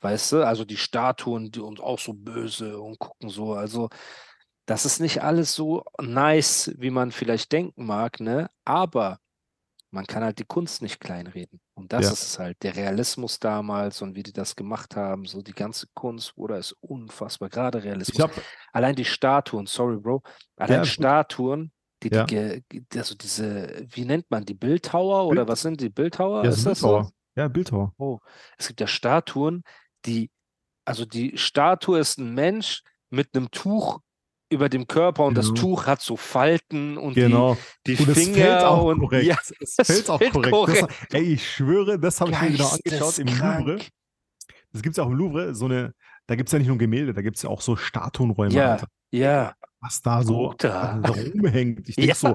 Weißt 0.00 0.32
du, 0.32 0.46
also 0.46 0.64
die 0.64 0.78
Statuen, 0.78 1.50
die 1.52 1.60
und 1.60 1.80
auch 1.80 1.98
so 1.98 2.14
böse 2.14 2.80
und 2.80 2.98
gucken 2.98 3.28
so. 3.28 3.52
Also, 3.54 3.90
das 4.66 4.86
ist 4.86 5.00
nicht 5.00 5.22
alles 5.22 5.54
so 5.54 5.84
nice, 6.00 6.72
wie 6.78 6.90
man 6.90 7.12
vielleicht 7.12 7.52
denken 7.52 7.86
mag, 7.86 8.20
ne? 8.20 8.50
Aber 8.64 9.18
man 9.92 10.06
kann 10.06 10.22
halt 10.22 10.38
die 10.38 10.44
Kunst 10.44 10.82
nicht 10.82 11.00
kleinreden. 11.00 11.60
Und 11.74 11.92
das 11.92 12.04
Ja. 12.06 12.12
ist 12.12 12.22
es 12.22 12.38
halt, 12.38 12.62
der 12.62 12.76
Realismus 12.76 13.38
damals 13.40 14.02
und 14.02 14.14
wie 14.14 14.22
die 14.22 14.32
das 14.32 14.54
gemacht 14.54 14.94
haben, 14.96 15.24
so 15.26 15.42
die 15.42 15.52
ganze 15.52 15.86
Kunst, 15.94 16.34
Bruder, 16.36 16.58
ist 16.58 16.72
unfassbar. 16.80 17.48
Gerade 17.48 17.82
Realismus. 17.82 18.20
Habe 18.22 18.34
Allein 18.72 18.94
die 18.94 19.04
Statuen, 19.04 19.66
sorry, 19.66 19.96
Bro, 19.96 20.22
allein 20.56 20.78
Ja. 20.80 20.84
Statuen, 20.84 21.72
die, 22.02 22.08
Ja. 22.10 22.24
die, 22.24 22.62
also 22.94 23.14
diese, 23.14 23.84
wie 23.90 24.04
nennt 24.04 24.30
man 24.30 24.44
die, 24.44 24.54
Bildhauer 24.54 25.26
oder 25.26 25.42
Bild- 25.42 25.48
was 25.48 25.62
sind 25.62 25.80
die, 25.80 25.88
Bildhauer? 25.90 26.44
ja, 26.44 26.50
Ist 26.50 26.64
das 26.66 26.78
so? 26.80 26.88
Bildhauer. 26.88 27.12
Ja, 27.36 27.48
Bildhauer. 27.48 27.92
Oh, 27.98 28.18
es 28.58 28.68
gibt 28.68 28.80
ja 28.80 28.86
Statuen, 28.86 29.62
die, 30.06 30.30
also 30.84 31.04
die 31.04 31.36
Statue 31.36 31.98
ist 31.98 32.18
ein 32.18 32.34
Mensch 32.34 32.82
mit 33.10 33.34
einem 33.34 33.50
Tuch 33.50 34.00
über 34.50 34.68
dem 34.68 34.86
Körper 34.86 35.24
und 35.24 35.34
das 35.36 35.48
Genau. 35.48 35.60
Tuch 35.60 35.86
hat 35.86 36.00
so 36.02 36.16
Falten 36.16 36.98
und 36.98 37.14
Genau. 37.14 37.56
die, 37.86 37.94
die 37.96 38.04
Und 38.04 38.14
Finger 38.14 38.34
fällt 38.34 38.64
auch 38.64 38.84
und 38.86 38.98
korrekt. 39.00 39.26
ja, 39.26 39.38
es 39.60 39.76
fällt 39.82 40.10
auch 40.10 40.18
korrekt. 40.20 40.50
korrekt. 40.52 40.82
Das, 40.82 41.14
ey, 41.20 41.34
ich 41.34 41.48
schwöre, 41.54 41.98
das 41.98 42.20
habe 42.20 42.32
ich 42.32 42.40
mir 42.40 42.50
genau 42.50 42.68
angeschaut 42.68 43.18
im 43.18 43.26
Louvre. 43.28 43.38
geisteskrank. 43.76 43.88
Das 44.72 44.82
gibt 44.82 44.94
es 44.94 44.98
auch 44.98 45.06
im 45.06 45.14
Louvre, 45.14 45.54
so 45.54 45.64
eine, 45.64 45.94
da 46.26 46.36
gibt 46.36 46.48
es 46.48 46.52
ja 46.52 46.58
nicht 46.58 46.68
nur 46.68 46.78
Gemälde, 46.78 47.12
da 47.12 47.22
gibt 47.22 47.36
es 47.36 47.42
ja 47.42 47.48
auch 47.50 47.60
so 47.60 47.74
Statuenräume, 47.76 48.52
Ja, 48.54 48.72
Alter. 48.72 48.86
ja, 49.12 49.54
Was 49.82 50.02
da 50.02 50.22
so 50.22 50.54
rumhängt. 50.58 51.88
Ich 51.88 51.96
denke 51.96 52.08
Ja. 52.10 52.14
so, 52.14 52.34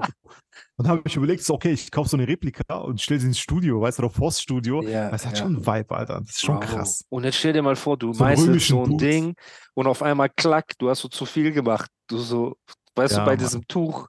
und 0.76 0.88
habe 0.88 1.02
ich 1.04 1.14
überlegt, 1.16 1.44
so, 1.44 1.54
okay, 1.54 1.70
ich 1.70 1.90
kaufe 1.90 2.08
so 2.08 2.16
eine 2.16 2.26
Replika 2.26 2.74
und 2.78 3.00
stelle 3.00 3.20
sie 3.20 3.28
ins 3.28 3.38
Studio, 3.38 3.80
weißt 3.80 3.98
du, 3.98 4.02
oder 4.04 4.10
vors 4.12 4.40
Studio. 4.40 4.82
ja, 4.82 5.10
Das 5.10 5.24
hat 5.24 5.34
ja. 5.34 5.38
schon 5.44 5.56
einen 5.56 5.66
Vibe, 5.66 5.94
Alter. 5.96 6.20
Das 6.20 6.30
ist 6.30 6.40
schon 6.40 6.58
Bro. 6.58 6.66
krass. 6.66 7.04
Und 7.08 7.24
jetzt 7.24 7.36
stell 7.36 7.52
dir 7.52 7.62
mal 7.62 7.76
vor, 7.76 7.96
du 7.96 8.12
So 8.12 8.24
meißelst 8.24 8.68
so 8.68 8.82
ein 8.82 8.90
Dude. 8.90 9.04
Ding 9.06 9.34
und 9.74 9.86
auf 9.86 10.02
einmal 10.02 10.28
klack, 10.28 10.72
du 10.78 10.90
hast 10.90 11.00
so 11.00 11.08
zu 11.08 11.24
viel 11.24 11.52
gemacht. 11.52 11.90
Du 12.08 12.18
so, 12.18 12.56
weißt 12.96 13.14
Ja, 13.14 13.20
du, 13.20 13.24
bei 13.26 13.32
Mann. 13.32 13.38
diesem 13.38 13.66
Tuch. 13.68 14.08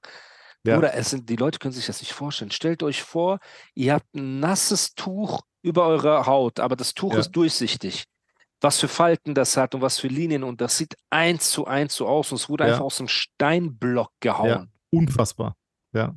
Oder 0.67 0.95
es 0.95 1.11
sind, 1.11 1.29
die 1.29 1.37
Leute 1.37 1.59
können 1.59 1.71
sich 1.73 1.85
das 1.85 2.01
nicht 2.01 2.11
vorstellen. 2.11 2.51
Stellt 2.51 2.83
euch 2.83 3.01
vor, 3.01 3.39
ihr 3.73 3.93
habt 3.93 4.13
ein 4.15 4.39
nasses 4.41 4.95
Tuch 4.95 5.41
über 5.61 5.85
eurer 5.87 6.25
Haut, 6.25 6.59
aber 6.59 6.75
das 6.75 6.93
Tuch 6.93 7.13
ist 7.15 7.31
durchsichtig. 7.31 8.03
Was 8.61 8.79
für 8.79 8.87
Falten 8.87 9.33
das 9.35 9.55
hat 9.57 9.75
und 9.75 9.81
was 9.81 9.99
für 9.99 10.07
Linien 10.07 10.43
und 10.43 10.61
das 10.61 10.77
sieht 10.77 10.95
eins 11.11 11.51
zu 11.51 11.67
eins 11.67 11.95
so 11.95 12.07
aus 12.07 12.31
und 12.31 12.37
es 12.39 12.49
wurde 12.49 12.65
Ja. 12.65 12.71
einfach 12.73 12.85
aus 12.85 12.99
einem 12.99 13.07
Steinblock 13.07 14.11
gehauen. 14.19 14.71
Unfassbar. 14.91 15.55
Ja. 15.93 16.15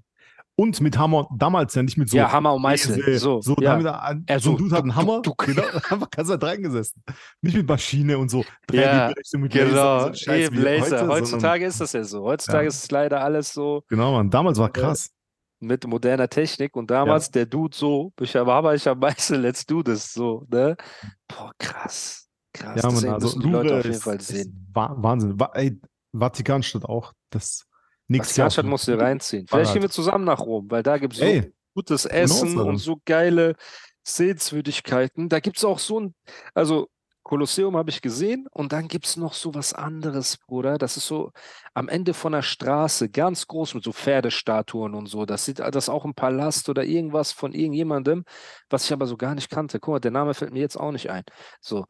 Und 0.56 0.78
mit 0.82 0.98
Hammer, 0.98 1.26
damals 1.34 1.74
ja 1.74 1.82
nicht 1.82 1.96
mit 1.96 2.10
so. 2.10 2.18
Ja, 2.18 2.30
Hammer 2.32 2.52
und 2.54 2.60
Meißel. 2.62 3.02
Käse, 3.02 3.18
So, 3.18 3.40
so, 3.40 3.56
ja. 3.60 3.72
haben 3.72 3.78
wir 3.84 3.92
da 3.92 3.98
an, 3.98 4.24
Er 4.26 4.40
so 4.40 4.50
ein 4.50 4.52
so, 4.58 4.58
Dude 4.64 4.76
hat 4.76 4.82
einen 4.82 4.94
Hammer, 4.94 5.22
duck, 5.22 5.38
duck. 5.38 5.46
genau, 5.46 5.62
einfach 5.88 6.10
ganz 6.10 6.28
da 6.28 6.36
dran 6.36 6.62
gesessen. 6.62 7.02
Nicht 7.40 7.56
mit 7.56 7.66
Maschine 7.66 8.18
und 8.18 8.28
so. 8.30 8.44
Ja, 8.72 9.08
3D-Berechnung 9.08 9.42
mit 9.42 9.54
Laser 9.54 9.68
Genau, 9.70 10.00
so 10.00 10.06
ein 10.08 10.14
Scheiß 10.14 10.46
eben 10.48 10.56
Laser. 10.56 10.80
heute, 10.82 10.88
sondern- 10.98 11.10
Heutzutage 11.16 11.64
ist 11.66 11.80
das 11.80 11.92
ja 11.94 12.04
so. 12.04 12.22
Heutzutage 12.24 12.64
Ja. 12.64 12.68
ist 12.68 12.82
es 12.84 12.90
leider 12.90 13.22
alles 13.22 13.52
so 13.54 13.84
Genau, 13.88 14.12
Mann. 14.12 14.28
Damals 14.30 14.58
war 14.58 14.68
Äh, 14.68 14.72
krass. 14.72 15.10
mit 15.60 15.86
moderner 15.86 16.28
Technik 16.28 16.76
und 16.76 16.90
damals 16.90 17.30
der 17.30 17.46
Dude 17.46 17.74
so, 17.76 18.12
ich 18.20 18.36
habe 18.36 18.52
aber 18.52 18.74
ich 18.74 18.86
habe 18.86 19.00
Meißel, 19.00 19.40
let's 19.40 19.64
do 19.64 19.82
this, 19.82 20.12
so, 20.12 20.46
ne? 20.50 20.76
Boah, 21.28 21.52
krass. 21.58 22.19
Krass. 22.52 22.82
Ja, 22.82 22.88
Deswegen 22.90 23.12
also 23.12 23.38
Louvre 23.38 23.78
auf 23.78 23.84
jeden 23.84 24.00
Fall 24.00 24.20
sehen. 24.20 24.68
Wa- 24.72 24.94
Wahnsinn. 24.98 25.38
Wa 25.38 25.50
ey, 25.54 25.80
Vatikanstadt 26.12 26.84
auch. 26.84 27.12
Das 27.30 27.66
nächste 28.08 28.40
Jahr. 28.40 28.50
Vatikanstadt 28.50 28.66
musst 28.66 28.88
du 28.88 28.98
reinziehen. 28.98 29.46
Vielleicht 29.46 29.72
gehen 29.72 29.82
wir 29.82 29.90
zusammen 29.90 30.24
nach 30.24 30.40
Rom, 30.40 30.70
weil 30.70 30.82
da 30.82 30.98
gibt 30.98 31.14
es 31.14 31.20
so 31.20 31.24
Ey, 31.26 31.52
gutes 31.74 32.06
Essen 32.06 32.58
und 32.58 32.78
so 32.78 33.00
geile 33.04 33.54
Sehenswürdigkeiten. 34.02 35.28
Da 35.28 35.40
gibt 35.40 35.58
es 35.58 35.64
auch 35.64 35.78
so 35.78 36.00
ein, 36.00 36.14
also 36.54 36.88
Kolosseum 37.30 37.76
habe 37.76 37.90
ich 37.90 38.02
gesehen 38.02 38.48
und 38.50 38.72
dann 38.72 38.88
gibt 38.88 39.06
es 39.06 39.16
noch 39.16 39.34
so 39.34 39.54
was 39.54 39.72
anderes, 39.72 40.36
Bruder. 40.36 40.78
Das 40.78 40.96
ist 40.96 41.06
so 41.06 41.30
am 41.74 41.88
Ende 41.88 42.12
von 42.12 42.32
der 42.32 42.42
Straße, 42.42 43.08
ganz 43.08 43.46
groß 43.46 43.74
mit 43.74 43.84
so 43.84 43.92
Pferdestatuen 43.92 44.94
und 44.96 45.06
so. 45.06 45.26
Das 45.26 45.44
sieht 45.44 45.60
das 45.60 45.76
ist 45.76 45.88
auch 45.90 46.04
ein 46.04 46.14
Palast 46.14 46.68
oder 46.68 46.82
irgendwas 46.84 47.30
von 47.30 47.52
irgendjemandem, 47.52 48.24
was 48.68 48.84
ich 48.86 48.92
aber 48.92 49.06
so 49.06 49.16
gar 49.16 49.36
nicht 49.36 49.48
kannte. 49.48 49.78
Guck 49.78 49.92
mal, 49.92 50.00
der 50.00 50.10
Name 50.10 50.34
fällt 50.34 50.52
mir 50.52 50.58
jetzt 50.58 50.76
auch 50.76 50.90
nicht 50.90 51.08
ein. 51.10 51.22
So, 51.60 51.86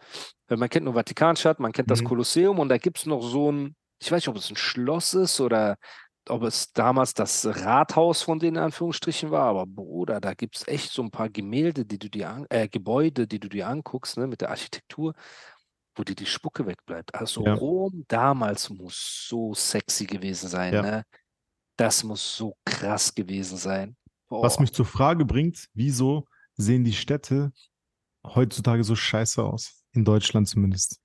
weil 0.47 0.59
man 0.59 0.69
kennt 0.69 0.85
nur 0.85 0.93
Vatikanstadt, 0.95 1.59
man 1.59 1.73
kennt 1.73 1.91
das 1.91 2.03
Mhm. 2.03 2.05
Kolosseum 2.05 2.59
und 2.59 2.69
da 2.69 2.77
gibt 2.77 2.99
es 2.99 3.07
noch 3.07 3.23
so 3.23 3.51
ein, 3.51 3.77
ich 3.99 4.13
weiß 4.13 4.19
nicht, 4.19 4.29
ob 4.29 4.37
es 4.37 4.51
ein 4.51 4.57
Schloss 4.57 5.15
ist 5.15 5.41
oder 5.41 5.77
ob 6.29 6.43
es 6.43 6.73
damals 6.73 7.15
das 7.15 7.47
Rathaus 7.47 8.23
von 8.23 8.39
denen 8.39 8.57
in 8.57 8.63
Anführungsstrichen 8.63 9.31
war, 9.31 9.47
aber 9.47 9.67
Bruder, 9.67 10.21
da 10.21 10.35
gibt 10.35 10.57
es 10.57 10.69
echt 10.69 10.93
so 10.93 11.03
ein 11.03 11.11
paar 11.11 11.29
Gemälde, 11.29 11.85
die 11.85 11.99
du 11.99 12.09
dir 12.09 12.31
an, 12.31 12.47
äh, 12.51 12.69
Gebäude, 12.69 13.27
die 13.27 13.41
du 13.41 13.49
dir 13.49 13.67
anguckst, 13.69 14.17
ne, 14.17 14.27
mit 14.27 14.41
der 14.41 14.51
Architektur, 14.51 15.15
wo 15.97 16.05
dir 16.05 16.15
die 16.15 16.27
Spucke 16.27 16.67
wegbleibt. 16.67 17.15
Also 17.15 17.45
Ja. 17.45 17.55
Rom 17.55 18.05
damals 18.09 18.71
muss 18.71 19.27
so 19.29 19.55
sexy 19.55 20.07
gewesen 20.07 20.49
sein, 20.49 20.75
Ja. 20.75 20.83
ne? 20.83 21.05
Das 21.77 22.05
muss 22.05 22.37
so 22.37 22.57
krass 22.65 23.15
gewesen 23.15 23.57
sein. 23.57 23.97
Oh. 24.29 24.43
Was 24.43 24.61
mich 24.61 24.73
zur 24.73 24.85
Frage 24.87 25.25
bringt, 25.25 25.67
wieso 25.75 26.27
sehen 26.57 26.85
die 26.85 26.93
Städte 26.93 27.53
heutzutage 28.23 28.85
so 28.85 28.95
scheiße 28.95 29.43
aus? 29.43 29.83
In 29.93 30.05
Deutschland 30.05 30.47
zumindest. 30.47 31.00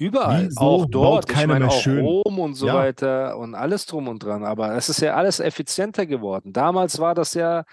Überall, 0.00 0.46
Wieso 0.48 0.60
auch 0.60 0.86
dort, 0.86 1.30
ich 1.30 1.46
meine 1.46 1.68
auch 1.68 1.82
schön? 1.82 2.04
Rom 2.04 2.38
und 2.38 2.54
so 2.54 2.66
Ja. 2.68 2.74
weiter 2.74 3.36
und 3.36 3.54
alles 3.54 3.84
drum 3.84 4.08
und 4.08 4.22
dran. 4.24 4.44
Aber 4.44 4.74
es 4.74 4.88
ist 4.88 5.00
ja 5.02 5.14
alles 5.14 5.40
effizienter 5.40 6.06
geworden. 6.06 6.52
Damals 6.54 6.98
war 6.98 7.14
das 7.14 7.34
ja, 7.34 7.64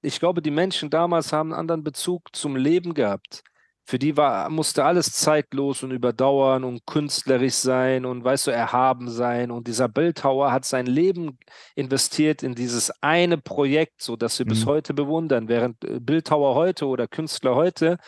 ich 0.00 0.20
glaube, 0.20 0.42
die 0.42 0.52
Menschen 0.52 0.90
damals 0.90 1.32
haben 1.32 1.52
einen 1.52 1.58
anderen 1.60 1.82
Bezug 1.82 2.34
zum 2.34 2.54
Leben 2.54 2.94
gehabt. 2.94 3.42
Für 3.84 3.98
die 3.98 4.16
war, 4.16 4.48
musste 4.48 4.84
alles 4.84 5.10
zeitlos 5.12 5.82
und 5.82 5.90
überdauern 5.90 6.62
und 6.62 6.86
künstlerisch 6.86 7.54
sein 7.54 8.04
und 8.06 8.22
weißt 8.22 8.46
du, 8.46 8.52
erhaben 8.52 9.10
sein. 9.10 9.50
Und 9.50 9.66
dieser 9.66 9.88
Bildhauer 9.88 10.52
hat 10.52 10.64
sein 10.64 10.86
Leben 10.86 11.36
investiert 11.74 12.44
in 12.44 12.54
dieses 12.54 12.92
eine 13.02 13.38
Projekt, 13.38 14.00
so 14.00 14.14
dass 14.14 14.38
wir 14.38 14.46
bis 14.46 14.66
Mhm. 14.66 14.70
heute 14.70 14.94
bewundern. 14.94 15.48
Während 15.48 15.84
äh, 15.84 15.98
Bildhauer 15.98 16.54
heute 16.54 16.86
oder 16.86 17.08
Künstler 17.08 17.56
heute, 17.56 17.98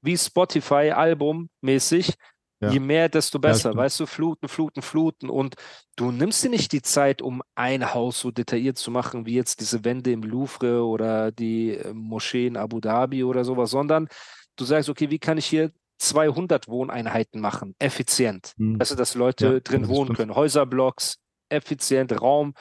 wie 0.00 0.16
Spotify 0.16 0.92
albummäßig, 0.92 2.14
Ja. 2.60 2.70
je 2.70 2.80
mehr, 2.80 3.08
desto 3.08 3.38
besser. 3.38 3.70
stimmt. 3.70 3.76
weißt 3.76 4.00
du, 4.00 4.06
fluten, 4.06 4.48
fluten, 4.48 4.80
fluten. 4.82 5.28
Und 5.28 5.56
du 5.96 6.10
nimmst 6.10 6.42
dir 6.42 6.48
nicht 6.50 6.72
die 6.72 6.82
Zeit, 6.82 7.20
um 7.20 7.42
ein 7.54 7.92
Haus 7.94 8.20
so 8.20 8.30
detailliert 8.30 8.78
zu 8.78 8.90
machen, 8.90 9.26
wie 9.26 9.34
jetzt 9.34 9.60
diese 9.60 9.84
Wände 9.84 10.10
im 10.12 10.22
Louvre 10.22 10.82
oder 10.84 11.32
die 11.32 11.72
äh, 11.72 11.92
Moschee 11.92 12.46
in 12.46 12.56
Abu 12.56 12.80
Dhabi 12.80 13.24
oder 13.24 13.44
sowas, 13.44 13.70
sondern 13.70 14.08
du 14.56 14.64
sagst, 14.64 14.88
okay, 14.88 15.10
wie 15.10 15.18
kann 15.18 15.36
ich 15.38 15.46
hier 15.46 15.70
200 15.98 16.68
Wohneinheiten 16.68 17.40
machen, 17.40 17.74
effizient. 17.78 18.52
Hm. 18.58 18.78
Weißt 18.80 18.90
du, 18.90 18.94
dass 18.96 19.14
Leute 19.14 19.46
Ja, 19.46 19.60
drin 19.60 19.82
das 19.82 19.90
wohnen 19.90 20.06
stimmt. 20.06 20.18
können. 20.18 20.34
Häuserblocks, 20.34 21.16
effizient, 21.48 22.20
Raum 22.20 22.54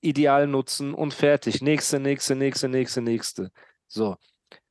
ideal 0.00 0.46
nutzen 0.46 0.94
und 0.94 1.12
fertig. 1.12 1.60
Nächste, 1.60 1.98
nächste, 2.00 2.36
nächste, 2.36 2.68
nächste, 2.68 3.02
nächste. 3.02 3.50
So. 3.88 4.16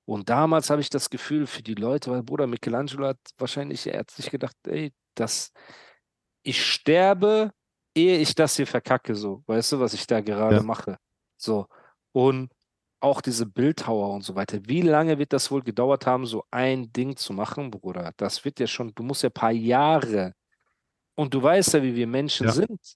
Und 0.07 0.29
damals 0.29 0.69
habe 0.69 0.79
ich 0.79 0.89
das 0.89 1.09
Gefühl 1.09 1.45
für 1.47 1.61
die 1.61 1.73
Leute, 1.73 2.11
weil 2.11 2.23
Bruder 2.23 2.47
Michelangelo 2.47 3.07
hat 3.07 3.19
wahrscheinlich, 3.37 3.85
er 3.87 3.99
hat 3.99 4.11
sich 4.11 4.29
gedacht, 4.31 4.55
ey, 4.65 4.93
das, 5.15 5.51
ich 6.43 6.65
sterbe, 6.65 7.51
ehe 7.93 8.17
ich 8.17 8.33
das 8.33 8.55
hier 8.55 8.67
verkacke, 8.67 9.15
so. 9.15 9.43
Weißt 9.47 9.73
du, 9.73 9.79
was 9.81 9.93
ich 9.93 10.07
da 10.07 10.21
gerade 10.21 10.57
Ja. 10.57 10.63
mache? 10.63 10.97
So. 11.35 11.67
Und 12.13 12.49
auch 13.01 13.19
diese 13.19 13.45
Bildhauer 13.45 14.13
und 14.13 14.21
so 14.23 14.33
weiter. 14.33 14.59
Wie 14.63 14.81
lange 14.81 15.19
wird 15.19 15.33
das 15.33 15.51
wohl 15.51 15.61
gedauert 15.61 16.05
haben, 16.07 16.25
so 16.25 16.45
ein 16.51 16.91
Ding 16.93 17.17
zu 17.17 17.33
machen, 17.33 17.69
Bruder? 17.69 18.13
Das 18.15 18.45
wird 18.45 18.61
ja 18.61 18.67
schon, 18.67 18.93
du 18.95 19.03
musst 19.03 19.23
ja 19.23 19.29
ein 19.29 19.33
paar 19.33 19.51
Jahre. 19.51 20.33
Und 21.15 21.33
du 21.33 21.43
weißt 21.43 21.73
ja, 21.73 21.83
wie 21.83 21.95
wir 21.95 22.07
Menschen 22.07 22.47
Ja. 22.47 22.53
sind. 22.53 22.95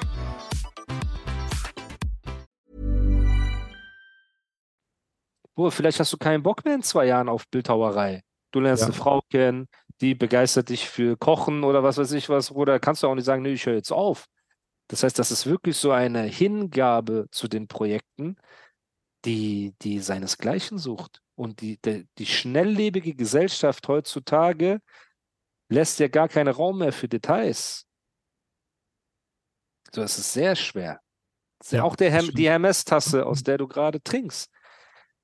Bruder, 5.61 5.71
vielleicht 5.71 5.99
hast 5.99 6.11
du 6.11 6.17
keinen 6.17 6.41
Bock 6.41 6.65
mehr 6.65 6.73
in 6.73 6.81
zwei 6.81 7.05
Jahren 7.05 7.29
auf 7.29 7.47
Bildhauerei. 7.49 8.23
Du 8.51 8.59
lernst 8.59 8.81
Ja. 8.81 8.87
eine 8.87 8.95
Frau 8.95 9.21
kennen, 9.29 9.67
die 10.01 10.15
begeistert 10.15 10.69
dich 10.69 10.89
für 10.89 11.15
Kochen 11.17 11.63
oder 11.63 11.83
was 11.83 11.97
weiß 11.97 12.11
ich 12.13 12.29
was, 12.29 12.49
Bruder. 12.49 12.79
Kannst 12.79 13.03
du 13.03 13.07
auch 13.07 13.13
nicht 13.13 13.25
sagen, 13.25 13.43
nee, 13.43 13.53
ich 13.53 13.65
höre 13.67 13.75
jetzt 13.75 13.91
auf. 13.91 14.25
Das 14.87 15.03
heißt, 15.03 15.19
das 15.19 15.29
ist 15.29 15.45
wirklich 15.45 15.77
so 15.77 15.91
eine 15.91 16.23
Hingabe 16.23 17.27
zu 17.31 17.47
den 17.47 17.67
Projekten, 17.67 18.37
die, 19.23 19.75
die 19.83 19.99
seinesgleichen 19.99 20.79
sucht. 20.79 21.21
Und 21.35 21.61
die, 21.61 21.79
die, 21.79 22.07
die 22.17 22.25
schnelllebige 22.25 23.13
Gesellschaft 23.13 23.87
heutzutage 23.87 24.79
lässt 25.69 25.99
ja 25.99 26.07
gar 26.07 26.27
keinen 26.27 26.53
Raum 26.53 26.79
mehr 26.79 26.91
für 26.91 27.07
Details. 27.07 27.85
So, 29.93 30.01
es 30.01 30.17
ist 30.17 30.33
sehr 30.33 30.55
schwer. 30.55 30.99
Ja, 31.69 31.83
auch 31.83 31.95
der 31.95 32.23
die 32.23 32.49
Hermes-Tasse, 32.49 33.27
aus 33.27 33.43
der 33.43 33.59
du 33.59 33.67
gerade 33.67 34.01
trinkst. 34.01 34.51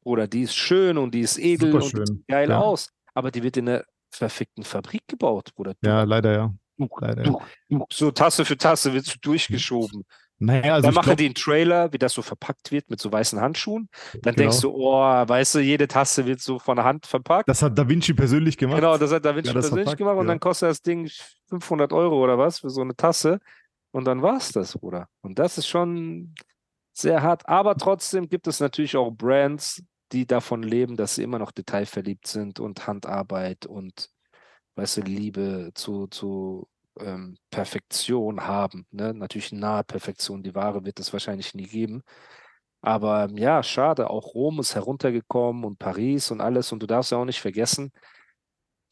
Oder 0.07 0.27
die 0.27 0.43
ist 0.43 0.55
schön 0.55 0.97
und 0.97 1.13
die 1.13 1.19
ist 1.21 1.37
edel 1.37 1.75
und 1.75 1.83
die 1.83 2.05
sieht 2.05 2.27
geil 2.27 2.49
ja. 2.49 2.59
aus. 2.59 2.89
Aber 3.13 3.29
die 3.29 3.43
wird 3.43 3.57
in 3.57 3.67
einer 3.67 3.83
verfickten 4.09 4.63
Fabrik 4.63 5.01
gebaut, 5.07 5.53
Bruder. 5.55 5.73
Ja, 5.81 6.03
leider 6.03 6.33
ja. 6.33 6.53
Leider, 6.99 7.25
ja. 7.25 7.85
So 7.91 8.11
Tasse 8.11 8.45
für 8.45 8.55
Tasse 8.55 8.93
wird 8.93 9.05
so 9.05 9.15
durchgeschoben. 9.21 10.05
Naja, 10.39 10.75
also 10.75 10.83
Dann 10.83 10.91
ich 10.91 10.95
machen 10.95 11.05
glaub, 11.07 11.17
die 11.17 11.25
einen 11.25 11.33
Trailer, 11.33 11.91
wie 11.91 11.97
das 11.97 12.13
so 12.13 12.21
verpackt 12.21 12.71
wird 12.71 12.89
mit 12.91 13.01
so 13.01 13.11
weißen 13.11 13.41
Handschuhen. 13.41 13.89
Dann 14.21 14.35
Genau. 14.35 14.49
denkst 14.49 14.61
du, 14.61 14.71
oh, 14.71 14.93
weißt 15.01 15.55
du, 15.55 15.59
jede 15.59 15.87
Tasse 15.87 16.27
wird 16.27 16.39
so 16.39 16.59
von 16.59 16.75
der 16.75 16.85
Hand 16.85 17.07
verpackt. 17.07 17.49
das 17.49 17.63
hat 17.63 17.77
Da 17.77 17.89
Vinci 17.89 18.13
persönlich 18.13 18.55
gemacht. 18.55 18.77
Genau, 18.79 18.97
das 18.99 19.11
hat 19.11 19.25
Da 19.25 19.35
Vinci 19.35 19.47
Ja, 19.47 19.53
persönlich 19.53 19.85
verpackt, 19.85 19.97
gemacht 19.97 20.17
und 20.17 20.25
ja. 20.27 20.31
dann 20.33 20.39
kostet 20.39 20.69
das 20.69 20.81
Ding 20.83 21.09
500 21.49 21.91
Euro 21.91 22.23
oder 22.23 22.37
was 22.37 22.59
für 22.59 22.69
so 22.69 22.81
eine 22.81 22.95
Tasse. 22.95 23.39
Und 23.91 24.05
dann 24.05 24.21
war 24.21 24.37
es 24.37 24.51
das, 24.51 24.77
Bruder. 24.77 25.07
Und 25.21 25.39
das 25.39 25.57
ist 25.57 25.67
schon 25.67 26.35
sehr 26.93 27.23
hart. 27.23 27.47
Aber 27.49 27.75
trotzdem 27.75 28.29
gibt 28.29 28.45
es 28.45 28.59
natürlich 28.59 28.95
auch 28.95 29.09
Brands, 29.09 29.81
die 30.11 30.25
davon 30.25 30.63
leben, 30.63 30.95
dass 30.95 31.15
sie 31.15 31.23
immer 31.23 31.39
noch 31.39 31.51
detailverliebt 31.51 32.27
sind 32.27 32.59
und 32.59 32.87
Handarbeit 32.87 33.65
und, 33.65 34.09
weißt 34.75 34.97
du, 34.97 35.01
Liebe 35.01 35.71
zu, 35.73 36.07
zu 36.07 36.67
ähm, 36.99 37.37
Perfektion 37.51 38.47
haben. 38.47 38.85
Ne? 38.91 39.13
Natürlich 39.13 39.51
nahe 39.51 39.83
Perfektion. 39.83 40.43
Die 40.43 40.55
Ware 40.55 40.85
wird 40.85 40.99
es 40.99 41.13
wahrscheinlich 41.13 41.53
nie 41.53 41.67
geben. 41.67 42.03
Aber 42.81 43.25
ähm, 43.25 43.37
ja, 43.37 43.63
schade. 43.63 44.09
Auch 44.09 44.33
Rom 44.33 44.59
ist 44.59 44.75
heruntergekommen 44.75 45.65
und 45.65 45.79
Paris 45.79 46.31
und 46.31 46.41
alles. 46.41 46.71
Und 46.71 46.81
du 46.81 46.87
darfst 46.87 47.11
ja 47.11 47.17
auch 47.17 47.25
nicht 47.25 47.41
vergessen, 47.41 47.91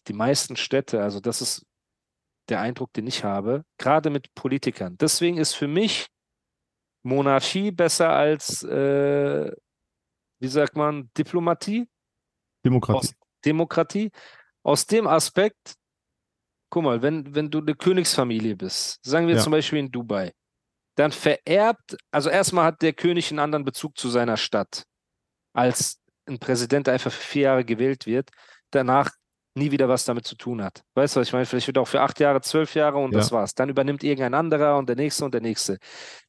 die 0.08 0.14
meisten 0.14 0.56
Städte, 0.56 1.02
also 1.02 1.20
das 1.20 1.42
ist 1.42 1.66
der 2.50 2.62
Eindruck, 2.62 2.94
den 2.94 3.08
ich 3.08 3.24
habe, 3.24 3.64
gerade 3.78 4.10
mit 4.10 4.34
Politikern. 4.36 4.98
Deswegen 5.00 5.38
ist 5.38 5.54
für 5.54 5.68
mich 5.68 6.08
Monarchie 7.04 7.72
besser 7.72 8.10
als, 8.10 8.64
äh, 8.64 9.52
wie 10.40 10.48
sagt 10.48 10.76
man, 10.76 11.10
Diplomatie, 11.18 11.88
Demokratie. 12.64 12.98
aus 12.98 13.14
Demokratie. 13.44 14.12
Aus 14.64 14.86
dem 14.88 15.06
Aspekt, 15.08 15.76
guck 16.70 16.84
mal, 16.84 17.02
wenn, 17.02 17.36
wenn 17.36 17.52
du 17.52 17.60
eine 17.60 17.76
Königsfamilie 17.76 18.56
bist, 18.56 19.00
sagen 19.06 19.28
wir 19.28 19.36
Ja. 19.36 19.42
zum 19.42 19.52
Beispiel 19.52 19.80
in 19.80 19.92
Dubai, 19.92 20.32
dann 20.96 21.12
vererbt, 21.12 21.98
also 22.12 22.30
erstmal 22.30 22.66
hat 22.66 22.82
der 22.82 22.94
König 22.94 23.30
einen 23.30 23.40
anderen 23.40 23.66
Bezug 23.66 23.98
zu 23.98 24.10
seiner 24.10 24.38
Stadt, 24.38 24.84
als 25.54 26.00
ein 26.28 26.40
Präsident, 26.40 26.88
der 26.88 26.96
einfach 26.96 27.12
für 27.12 27.22
vier 27.22 27.42
Jahre 27.44 27.66
gewählt 27.66 28.06
wird, 28.08 28.32
danach 28.72 29.12
nie 29.58 29.72
wieder 29.72 29.88
was 29.88 30.04
damit 30.04 30.26
zu 30.26 30.36
tun 30.36 30.62
hat. 30.64 30.82
Weißt 30.96 31.16
du, 31.16 31.20
was 31.20 31.28
ich 31.28 31.34
meine? 31.34 31.46
Vielleicht 31.46 31.68
wird 31.68 31.78
er 31.78 31.84
auch 31.84 31.88
für 31.88 32.02
acht 32.02 32.20
Jahre, 32.20 32.42
zwölf 32.42 32.74
Jahre 32.76 32.98
und 32.98 33.14
das 33.14 33.30
Ja. 33.30 33.38
war's. 33.38 33.54
Dann 33.54 33.70
übernimmt 33.70 34.04
irgendein 34.04 34.34
anderer 34.34 34.78
und 34.78 34.90
der 34.90 34.96
nächste 34.98 35.24
und 35.24 35.34
der 35.34 35.42
nächste. 35.42 35.78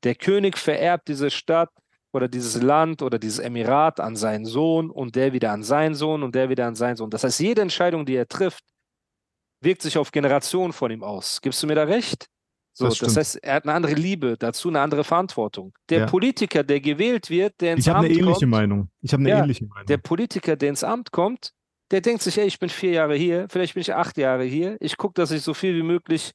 Der 0.05 0.15
König 0.15 0.59
vererbt 0.59 1.09
diese 1.09 1.31
Stadt 1.31 1.71
oder 2.13 2.29
dieses 2.29 2.61
Land 2.63 3.03
oder 3.03 3.19
dieses 3.19 3.39
Emirat 3.39 4.01
an 4.01 4.17
seinen 4.17 4.47
Sohn 4.47 4.91
und 4.91 5.17
der 5.17 5.33
wieder 5.33 5.53
an 5.53 5.63
seinen 5.63 5.95
Sohn 5.95 6.23
und 6.23 6.35
der 6.35 6.49
wieder 6.49 6.67
an 6.67 6.75
seinen 6.75 6.97
Sohn. 6.97 7.11
Das 7.11 7.25
heißt, 7.25 7.41
jede 7.41 7.63
Entscheidung, 7.63 8.07
die 8.07 8.17
er 8.17 8.27
trifft, 8.29 8.65
wirkt 9.61 9.83
sich 9.83 9.99
auf 9.99 10.13
Generationen 10.13 10.73
von 10.73 10.91
ihm 10.91 11.03
aus. 11.03 11.41
Gibst 11.41 11.63
du 11.63 11.67
mir 11.67 11.75
da 11.75 11.85
recht? 11.85 12.27
So, 12.73 12.89
Das 12.89 12.99
das, 12.99 13.17
heißt, 13.17 13.37
er 13.43 13.55
hat 13.55 13.65
eine 13.65 13.73
andere 13.73 13.95
Liebe 13.95 14.37
dazu, 14.39 14.69
eine 14.69 14.81
andere 14.81 15.03
Verantwortung. 15.03 15.73
Der 15.89 16.01
Ja. 16.01 16.07
Politiker, 16.07 16.63
der 16.63 16.81
gewählt 16.81 17.31
wird, 17.31 17.61
der 17.61 17.73
ins 17.73 17.85
Ich 17.85 17.89
habe 17.89 18.01
eine 18.01 18.09
ähnliche 18.15 18.45
kommt, 18.45 18.51
Meinung. 18.51 18.91
Ich 19.01 19.13
habe 19.13 19.23
eine 19.23 19.31
Ja, 19.31 19.41
ähnliche 19.41 19.65
Meinung. 19.65 19.87
der 19.87 19.97
Politiker, 19.99 20.57
der 20.57 20.69
ins 20.71 20.85
Amt 20.85 21.11
kommt, 21.11 21.53
der 21.91 22.01
denkt 22.03 22.23
sich, 22.23 22.37
ey, 22.39 22.47
ich 22.47 22.59
bin 22.59 22.69
vier 22.69 22.91
Jahre 22.93 23.15
hier, 23.15 23.47
vielleicht 23.49 23.75
bin 23.75 23.81
ich 23.81 23.95
acht 23.95 24.19
Jahre 24.19 24.45
hier. 24.45 24.77
Ich 24.81 24.97
gucke, 24.97 25.15
dass 25.15 25.31
ich 25.31 25.43
so 25.43 25.55
viel 25.55 25.75
wie 25.77 25.83
möglich 25.83 26.33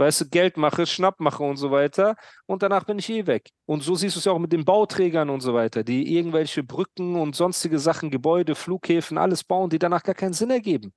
weißt 0.00 0.22
du, 0.22 0.28
Geld 0.28 0.56
mache, 0.56 0.86
Schnapp 0.86 1.20
mache 1.20 1.42
und 1.42 1.56
so 1.56 1.70
weiter 1.70 2.16
und 2.46 2.62
danach 2.62 2.84
bin 2.84 2.98
ich 2.98 3.08
eh 3.10 3.26
weg. 3.26 3.50
Und 3.66 3.82
so 3.82 3.94
siehst 3.94 4.16
du 4.16 4.18
es 4.18 4.24
ja 4.24 4.32
auch 4.32 4.38
mit 4.38 4.52
den 4.52 4.64
Bauträgern 4.64 5.30
und 5.30 5.40
so 5.40 5.54
weiter, 5.54 5.84
die 5.84 6.16
irgendwelche 6.16 6.64
Brücken 6.64 7.16
und 7.16 7.36
sonstige 7.36 7.78
Sachen, 7.78 8.10
Gebäude, 8.10 8.54
Flughäfen, 8.54 9.18
alles 9.18 9.44
bauen, 9.44 9.70
die 9.70 9.78
danach 9.78 10.02
gar 10.02 10.14
keinen 10.14 10.32
Sinn 10.32 10.50
ergeben. 10.50 10.92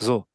So. 0.00 0.26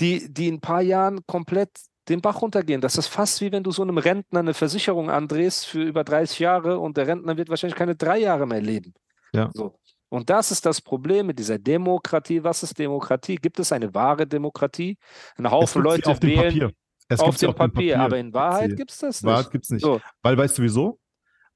Die, 0.00 0.32
die 0.32 0.48
in 0.48 0.54
ein 0.54 0.60
paar 0.60 0.80
Jahren 0.80 1.20
komplett 1.26 1.70
den 2.08 2.20
Bach 2.20 2.40
runtergehen. 2.42 2.80
Das 2.80 2.96
ist 2.96 3.08
fast 3.08 3.40
wie 3.40 3.52
wenn 3.52 3.62
du 3.62 3.70
so 3.70 3.82
einem 3.82 3.98
Rentner 3.98 4.40
eine 4.40 4.54
Versicherung 4.54 5.10
andrehst 5.10 5.66
für 5.66 5.82
über 5.82 6.04
30 6.04 6.38
Jahre 6.38 6.78
und 6.78 6.96
der 6.96 7.06
Rentner 7.06 7.36
wird 7.36 7.48
wahrscheinlich 7.48 7.76
keine 7.76 7.94
drei 7.94 8.18
Jahre 8.18 8.46
mehr 8.46 8.60
leben. 8.60 8.94
Ja. 9.32 9.50
So. 9.54 9.78
Und 10.08 10.28
das 10.28 10.50
ist 10.50 10.66
das 10.66 10.80
Problem 10.80 11.28
mit 11.28 11.38
dieser 11.38 11.58
Demokratie. 11.58 12.44
Was 12.44 12.62
ist 12.62 12.78
Demokratie? 12.78 13.36
Gibt 13.36 13.58
es 13.58 13.72
eine 13.72 13.94
wahre 13.94 14.26
Demokratie? 14.26 14.98
Ein 15.36 15.50
Haufen 15.50 15.82
Leute 15.82 16.10
auf 16.10 16.20
dem 16.20 16.30
wählen 16.30 16.42
Papier. 16.42 16.72
Es 17.08 17.20
auf 17.20 17.26
gibt's 17.26 17.42
ja 17.42 17.52
dem 17.52 17.56
Papier, 17.56 18.00
aber 18.00 18.18
in 18.18 18.32
Wahrheit 18.32 18.76
gibt 18.76 18.90
es 18.90 18.98
das 18.98 19.22
Wahrheit 19.22 19.46
nicht. 19.46 19.52
gibt 19.52 19.64
es 19.64 19.70
nicht. 19.70 19.82
So. 19.82 20.00
Weil 20.22 20.36
weißt 20.36 20.58
du 20.58 20.62
wieso? 20.62 20.98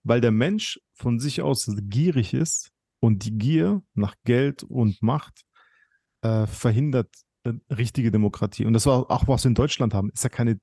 Weil 0.03 0.21
der 0.21 0.31
Mensch 0.31 0.81
von 0.95 1.19
sich 1.19 1.43
aus 1.43 1.67
gierig 1.89 2.35
ist 2.35 2.71
und 3.01 3.25
die 3.25 3.37
Gier 3.37 3.83
nach 3.95 4.15
Geld 4.25 4.63
und 4.63 5.03
Macht 5.03 5.43
äh, 6.23 6.47
verhindert 6.47 7.09
äh, 7.45 7.53
richtige 7.73 8.11
Demokratie. 8.11 8.65
Und 8.65 8.73
das 8.73 8.87
war 8.87 9.11
auch, 9.11 9.29
was 9.29 9.45
wir 9.45 9.49
in 9.49 9.55
Deutschland 9.55 9.95
haben. 9.95 10.11
Ist 10.11 10.25
ja 10.25 10.31
keine 10.31 10.59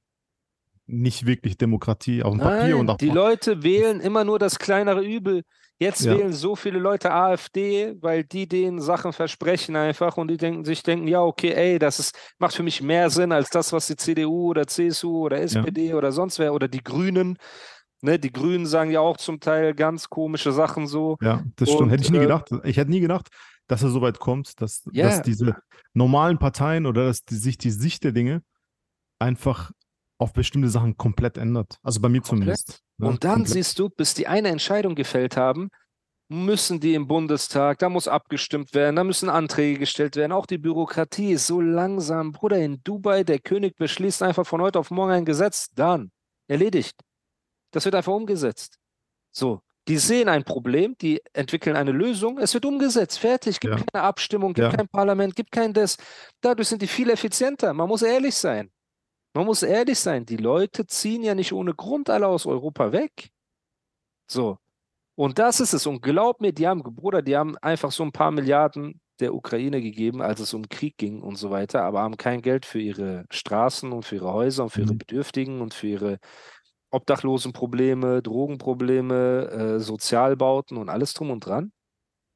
nicht 0.85 1.25
wirklich 1.25 1.57
Demokratie 1.57 2.23
auf 2.23 2.33
dem 2.33 2.41
Papier 2.41 2.69
Nein, 2.69 2.73
und 2.73 2.89
auch 2.89 2.97
die 2.97 3.09
Leute 3.09 3.63
wählen 3.63 4.01
immer 4.01 4.25
nur 4.25 4.37
das 4.37 4.59
kleinere 4.59 5.03
Übel. 5.03 5.43
Jetzt 5.80 6.01
Ja. 6.06 6.15
wählen 6.18 6.34
so 6.34 6.56
viele 6.56 6.80
Leute 6.80 7.12
AfD, 7.12 7.96
weil 8.01 8.24
die 8.24 8.48
denen 8.48 8.80
Sachen 8.80 9.12
versprechen 9.12 9.75
einfach 9.75 10.18
und 10.18 10.27
die 10.30 10.38
denken 10.38 10.63
sich 10.65 10.84
denken, 10.84 11.08
ja, 11.08 11.22
okay, 11.22 11.51
ey, 11.53 11.80
das 11.80 12.00
ist, 12.00 12.15
macht 12.38 12.56
für 12.56 12.63
mich 12.63 12.82
mehr 12.82 13.10
Sinn 13.10 13.32
als 13.32 13.50
das, 13.50 13.74
was 13.74 13.88
die 13.88 13.96
CDU 13.96 14.50
oder 14.50 14.68
CSU 14.68 15.25
oder 15.25 15.42
SPD 15.42 15.94
oder 15.94 16.12
sonst 16.12 16.39
wer 16.39 16.53
oder 16.53 16.68
die 16.68 16.84
Grünen. 16.84 17.38
Ne, 18.01 18.20
die 18.20 18.32
Grünen 18.34 18.65
sagen 18.65 18.92
ja 18.92 19.00
auch 19.00 19.18
zum 19.18 19.39
Teil 19.39 19.74
ganz 19.74 20.10
komische 20.10 20.51
Sachen 20.51 20.88
so. 20.88 21.18
Ja, 21.22 21.42
das 21.56 21.70
stimmt. 21.70 21.84
Und, 21.84 21.89
hätte 21.89 22.03
ich 22.03 22.12
nie 22.12 22.18
äh, 22.18 22.22
gedacht. 22.22 22.50
Ich 22.65 22.75
hätte 22.77 22.92
nie 22.92 23.00
gedacht, 23.00 23.30
dass 23.68 23.82
es 23.82 23.94
so 23.94 24.01
weit 24.01 24.20
kommt, 24.20 24.62
dass, 24.62 24.84
Ja. 24.92 25.06
dass 25.06 25.22
diese 25.22 25.56
normalen 25.94 26.38
Parteien 26.38 26.86
oder 26.86 27.06
dass 27.06 27.22
die, 27.24 27.36
sich 27.36 27.58
die 27.58 27.72
Sicht 27.72 28.03
der 28.03 28.12
Dinge 28.12 28.44
einfach 29.20 29.72
auf 30.18 30.34
bestimmte 30.34 30.70
Sachen 30.70 30.98
komplett 30.98 31.38
ändert. 31.38 31.77
Also 31.82 32.01
bei 32.01 32.10
mir 32.10 32.22
Komplett. 32.22 32.58
zumindest. 32.58 32.82
Ne? 32.97 33.07
Und 33.07 33.23
dann 33.23 33.45
siehst 33.45 33.79
du, 33.79 33.89
bis 33.89 34.13
die 34.13 34.27
eine 34.27 34.50
Entscheidung 34.50 34.95
gefällt 34.95 35.38
haben, 35.38 35.69
müssen 36.29 36.79
die 36.79 36.95
im 36.95 37.07
Bundestag, 37.07 37.79
da 37.79 37.89
muss 37.89 38.07
abgestimmt 38.07 38.73
werden, 38.73 38.95
da 38.95 39.03
müssen 39.03 39.29
Anträge 39.29 39.79
gestellt 39.79 40.15
werden. 40.15 40.31
Auch 40.31 40.45
die 40.45 40.57
Bürokratie 40.57 41.33
ist 41.33 41.47
so 41.47 41.62
langsam. 41.62 42.31
Bruder, 42.31 42.57
in 42.57 42.81
Dubai, 42.83 43.23
der 43.23 43.39
König 43.39 43.75
beschließt 43.75 44.23
einfach 44.23 44.45
von 44.47 44.62
heute 44.62 44.79
auf 44.79 44.89
morgen 44.89 45.12
ein 45.12 45.25
Gesetz, 45.25 45.69
dann 45.75 46.12
erledigt. 46.47 46.95
Das 47.71 47.85
wird 47.85 47.95
einfach 47.95 48.13
umgesetzt. 48.13 48.77
So, 49.31 49.62
die 49.88 49.97
sehen 49.97 50.29
ein 50.29 50.43
Problem, 50.43 50.95
die 51.01 51.21
entwickeln 51.33 51.75
eine 51.75 51.91
Lösung, 51.91 52.38
es 52.39 52.53
wird 52.53 52.65
umgesetzt, 52.65 53.19
fertig, 53.19 53.59
gibt 53.59 53.77
Ja. 53.79 53.85
keine 53.91 54.05
Abstimmung, 54.05 54.53
gibt 54.53 54.71
Ja. 54.71 54.77
kein 54.77 54.88
Parlament, 54.88 55.35
gibt 55.35 55.51
kein 55.51 55.73
das. 55.73 55.97
Dadurch 56.41 56.69
sind 56.69 56.81
die 56.81 56.88
viel 56.88 57.09
effizienter. 57.09 57.73
Man 57.73 57.89
muss 57.89 58.01
ehrlich 58.01 58.35
sein. 58.35 58.71
Man 59.33 59.45
muss 59.45 59.63
ehrlich 59.63 59.99
sein, 59.99 60.25
die 60.25 60.37
Leute 60.37 60.85
ziehen 60.87 61.23
ja 61.23 61.35
nicht 61.35 61.53
ohne 61.53 61.73
Grund 61.73 62.09
alle 62.09 62.27
aus 62.27 62.45
Europa 62.45 62.91
weg. 62.91 63.31
So. 64.29 64.57
Und 65.15 65.39
das 65.39 65.59
ist 65.61 65.73
es. 65.73 65.87
Und 65.87 66.01
glaub 66.01 66.41
mir, 66.41 66.53
die 66.53 66.67
haben, 66.67 66.83
Bruder, 66.83 67.21
die 67.21 67.37
haben 67.37 67.57
einfach 67.59 67.91
so 67.91 68.03
ein 68.03 68.11
paar 68.11 68.31
Milliarden 68.31 69.01
der 69.19 69.35
Ukraine 69.35 69.81
gegeben, 69.81 70.21
als 70.21 70.39
es 70.41 70.53
um 70.53 70.69
Krieg 70.69 70.97
ging 70.97 71.21
und 71.21 71.37
so 71.37 71.51
weiter, 71.51 71.83
aber 71.83 72.01
haben 72.01 72.17
kein 72.17 72.41
Geld 72.41 72.65
für 72.65 72.79
ihre 72.81 73.25
Straßen 73.31 73.91
und 73.93 74.05
für 74.05 74.15
ihre 74.17 74.33
Häuser 74.33 74.63
und 74.63 74.71
für 74.71 74.81
ihre 74.81 74.93
Mhm. 74.93 74.99
Bedürftigen 74.99 75.61
und 75.61 75.73
für 75.73 75.87
ihre 75.87 76.19
Obdachlosenprobleme, 76.91 78.21
Drogenprobleme, 78.23 79.49
äh, 79.77 79.79
Sozialbauten 79.79 80.77
und 80.77 80.89
alles 80.89 81.13
drum 81.13 81.31
und 81.31 81.41
dran. 81.45 81.71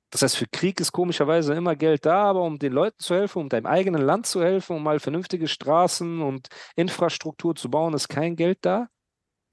Das 0.10 0.22
heißt, 0.22 0.38
für 0.38 0.48
Krieg 0.48 0.80
ist 0.80 0.92
komischerweise 0.94 1.54
immer 1.54 1.76
Geld 1.76 2.06
da, 2.06 2.24
aber 2.24 2.44
um 2.44 2.58
den 2.60 2.72
Leuten 2.72 2.98
zu 3.00 3.14
helfen, 3.14 3.40
um 3.40 3.50
deinem 3.50 3.66
eigenen 3.66 4.02
Land 4.02 4.26
zu 4.26 4.42
helfen, 4.42 4.78
um 4.78 4.84
mal 4.84 5.00
vernünftige 5.00 5.48
Straßen 5.48 6.22
und 6.22 6.48
Infrastruktur 6.78 7.56
zu 7.56 7.70
bauen, 7.70 7.94
ist 7.94 8.08
kein 8.08 8.36
Geld 8.38 8.60
da. 8.62 8.88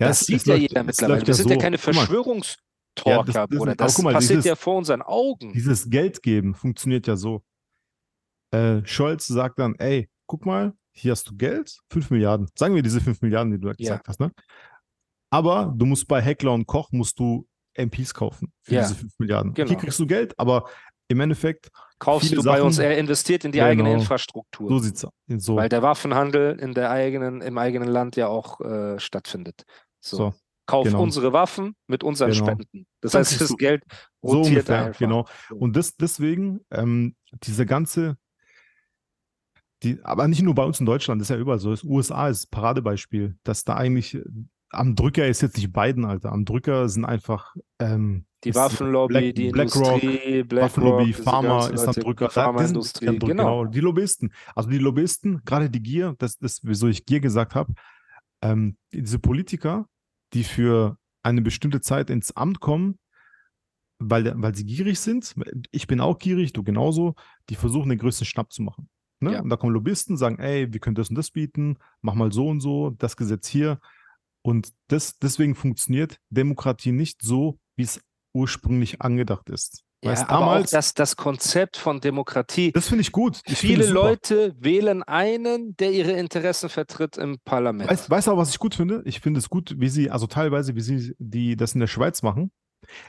Ja, 0.00 0.08
das 0.08 0.20
es- 0.22 0.26
sieht 0.28 0.36
es 0.38 0.44
ja 0.46 0.54
läuft- 0.54 0.62
jeder 0.62 0.82
mittlerweile. 0.84 1.26
Wir 1.26 1.34
sind 1.34 1.48
ja 1.50 1.54
so. 1.56 1.60
keine 1.60 1.76
Guck 1.78 1.86
mal, 1.86 1.92
Verschwörungstalker, 1.94 3.10
Ja, 3.10 3.22
das- 3.24 3.48
Bruder. 3.48 3.74
Das 3.74 3.98
mal, 4.02 4.12
passiert 4.12 4.30
dieses- 4.38 4.44
ja 4.44 4.54
vor 4.56 4.76
unseren 4.78 5.02
Augen. 5.02 5.52
Dieses 5.52 5.90
Geld 5.90 6.22
geben 6.22 6.54
funktioniert 6.54 7.06
ja 7.08 7.16
so. 7.16 7.42
Äh, 8.52 8.82
Scholz 8.84 9.26
sagt 9.26 9.58
dann, 9.58 9.74
ey, 9.76 10.08
guck 10.26 10.46
mal, 10.46 10.72
hier 10.92 11.10
hast 11.12 11.28
du 11.28 11.36
Geld, 11.36 11.76
5 11.90 12.10
Milliarden. 12.10 12.48
Sagen 12.56 12.76
wir 12.76 12.82
diese 12.82 13.00
5 13.00 13.20
Milliarden, 13.22 13.50
die 13.52 13.58
du 13.58 13.66
da 13.68 13.74
gesagt 13.74 14.06
hast, 14.06 14.20
ne? 14.20 14.30
Aber 15.30 15.74
du 15.76 15.84
musst 15.86 16.06
bei 16.06 16.20
Heckler 16.22 16.52
und 16.52 16.66
Koch 16.66 16.92
musst 16.92 17.18
du 17.18 17.44
MPs 17.74 18.14
kaufen 18.14 18.52
für 18.62 18.74
Ja, 18.74 18.82
diese 18.82 18.94
5 18.94 19.12
Milliarden. 19.18 19.54
genau. 19.54 19.68
Hier 19.68 19.78
kriegst 19.78 19.98
du 19.98 20.06
Geld, 20.06 20.38
aber 20.38 20.68
im 21.08 21.20
Endeffekt, 21.20 21.68
Kaufst 21.98 22.32
du 22.34 22.42
bei 22.42 22.62
uns, 22.62 22.76
Sachen- 22.76 22.90
er 22.90 22.98
investiert 22.98 23.44
in 23.44 23.52
die 23.52 23.60
eigene 23.62 23.88
Genau. 23.90 24.00
Infrastruktur. 24.00 24.68
so 24.68 24.78
sieht's 24.78 25.04
aus. 25.04 25.12
So, 25.36 25.56
Weil 25.56 25.68
der 25.68 25.82
Waffenhandel 25.82 26.58
in 26.58 26.74
der 26.74 26.90
eigenen, 26.90 27.40
im 27.40 27.56
eigenen 27.58 27.88
Land 27.88 28.16
ja 28.16 28.26
auch 28.28 28.60
äh, 28.60 28.98
stattfindet. 28.98 29.64
So. 30.00 30.16
so, 30.16 30.34
Kauf 30.66 30.84
genau. 30.86 31.02
unsere 31.02 31.32
Waffen 31.34 31.76
mit 31.86 32.02
unseren 32.02 32.30
Genau. 32.32 32.44
Spenden. 32.46 32.86
Das 33.02 33.12
Dann 33.12 33.20
heißt, 33.20 33.40
das 33.40 33.48
du- 33.48 33.56
Geld 33.56 33.84
so 34.22 34.28
rotiert 34.38 34.46
ungefähr, 34.68 34.84
einfach. 34.86 34.98
genau. 34.98 35.26
So. 35.50 35.56
Und 35.56 35.76
das, 35.76 35.94
deswegen, 35.96 36.60
ähm, 36.70 37.14
diese 37.42 37.66
ganze, 37.66 38.16
die, 39.82 40.00
aber 40.02 40.26
nicht 40.28 40.42
nur 40.42 40.54
bei 40.54 40.64
uns 40.64 40.80
in 40.80 40.86
Deutschland, 40.86 41.20
das 41.20 41.26
ist 41.28 41.34
ja 41.34 41.40
überall 41.40 41.58
so. 41.58 41.70
Das 41.70 41.84
USA 41.84 42.28
ist 42.28 42.50
Paradebeispiel, 42.50 43.36
dass 43.44 43.64
da 43.64 43.76
eigentlich 43.76 44.14
äh, 44.14 44.24
am 44.74 44.94
Drücker 44.94 45.26
ist 45.26 45.42
jetzt 45.42 45.56
nicht 45.56 45.72
Biden, 45.72 46.04
Alter. 46.04 46.32
Am 46.32 46.44
Drücker 46.44 46.88
sind 46.88 47.04
einfach 47.04 47.54
ähm, 47.78 48.26
Die 48.44 48.54
Waffenlobby, 48.54 49.12
Black- 49.12 49.34
die 49.34 49.50
BlackRock, 49.50 50.02
Industrie, 50.02 50.42
BlackRock, 50.42 50.70
Waffenlobby, 50.70 51.04
diese 51.06 51.22
Pharma 51.22 51.66
ist 51.68 51.86
am 51.86 51.94
Drücker. 51.94 52.30
Pharmaindustrie, 52.30 53.06
Drücker, 53.06 53.26
genau. 53.26 53.64
Die 53.64 53.80
Lobbyisten. 53.80 54.32
Also 54.54 54.70
die 54.70 54.78
Lobbyisten, 54.78 55.42
gerade 55.44 55.70
die 55.70 55.82
Gier, 55.82 56.14
das 56.18 56.36
ist, 56.36 56.60
wieso 56.64 56.88
ich 56.88 57.06
Gier 57.06 57.20
gesagt 57.20 57.54
habe, 57.54 57.72
ähm, 58.42 58.76
diese 58.92 59.18
Politiker, 59.18 59.86
die 60.32 60.44
für 60.44 60.98
eine 61.22 61.40
bestimmte 61.40 61.80
Zeit 61.80 62.10
ins 62.10 62.36
Amt 62.36 62.60
kommen, 62.60 62.98
weil, 63.98 64.32
weil 64.36 64.54
sie 64.54 64.66
gierig 64.66 65.00
sind, 65.00 65.34
ich 65.70 65.86
bin 65.86 66.00
auch 66.00 66.18
gierig, 66.18 66.52
du 66.52 66.62
genauso, 66.62 67.14
die 67.48 67.54
versuchen 67.54 67.88
den 67.88 67.98
größten 67.98 68.26
Schnapp 68.26 68.52
zu 68.52 68.62
machen. 68.62 68.88
Ne? 69.20 69.34
Ja. 69.34 69.40
Und 69.40 69.48
da 69.48 69.56
kommen 69.56 69.72
Lobbyisten, 69.72 70.16
sagen, 70.16 70.38
ey, 70.38 70.70
wir 70.72 70.80
können 70.80 70.96
das 70.96 71.08
und 71.08 71.14
das 71.14 71.30
bieten, 71.30 71.78
mach 72.02 72.14
mal 72.14 72.32
so 72.32 72.48
und 72.48 72.60
so, 72.60 72.90
das 72.90 73.16
Gesetz 73.16 73.46
hier. 73.46 73.78
Und 74.46 74.72
das, 74.88 75.18
deswegen 75.18 75.54
funktioniert 75.54 76.18
Demokratie 76.28 76.92
nicht 76.92 77.22
so, 77.22 77.58
wie 77.76 77.84
es 77.84 78.00
ursprünglich 78.34 79.00
angedacht 79.00 79.48
ist. 79.48 79.84
Ja, 80.04 80.10
Weißt, 80.10 80.24
aber 80.24 80.32
auch 80.32 80.40
damals, 80.40 80.70
das, 80.70 80.92
das 80.92 81.16
Konzept 81.16 81.78
von 81.78 81.98
Demokratie. 82.00 82.70
das 82.72 82.88
finde 82.88 83.00
ich 83.00 83.10
gut. 83.10 83.40
Ich 83.46 83.56
Viele. 83.56 83.88
Leute 83.88 84.54
wählen 84.58 85.02
einen, 85.02 85.74
der 85.78 85.92
ihre 85.92 86.12
Interessen 86.12 86.68
vertritt 86.68 87.16
im 87.16 87.38
Parlament. 87.42 87.88
Weißt, 87.88 88.10
weißt 88.10 88.26
du 88.26 88.32
aber, 88.32 88.42
was 88.42 88.50
ich 88.50 88.58
gut 88.58 88.74
finde? 88.74 89.02
Ich 89.06 89.20
finde 89.20 89.38
es 89.38 89.48
gut, 89.48 89.76
wie 89.78 89.88
sie, 89.88 90.10
also 90.10 90.26
teilweise, 90.26 90.76
wie 90.76 90.82
sie 90.82 91.14
die 91.18 91.56
das 91.56 91.72
in 91.72 91.80
der 91.80 91.86
Schweiz 91.86 92.22
machen. 92.22 92.52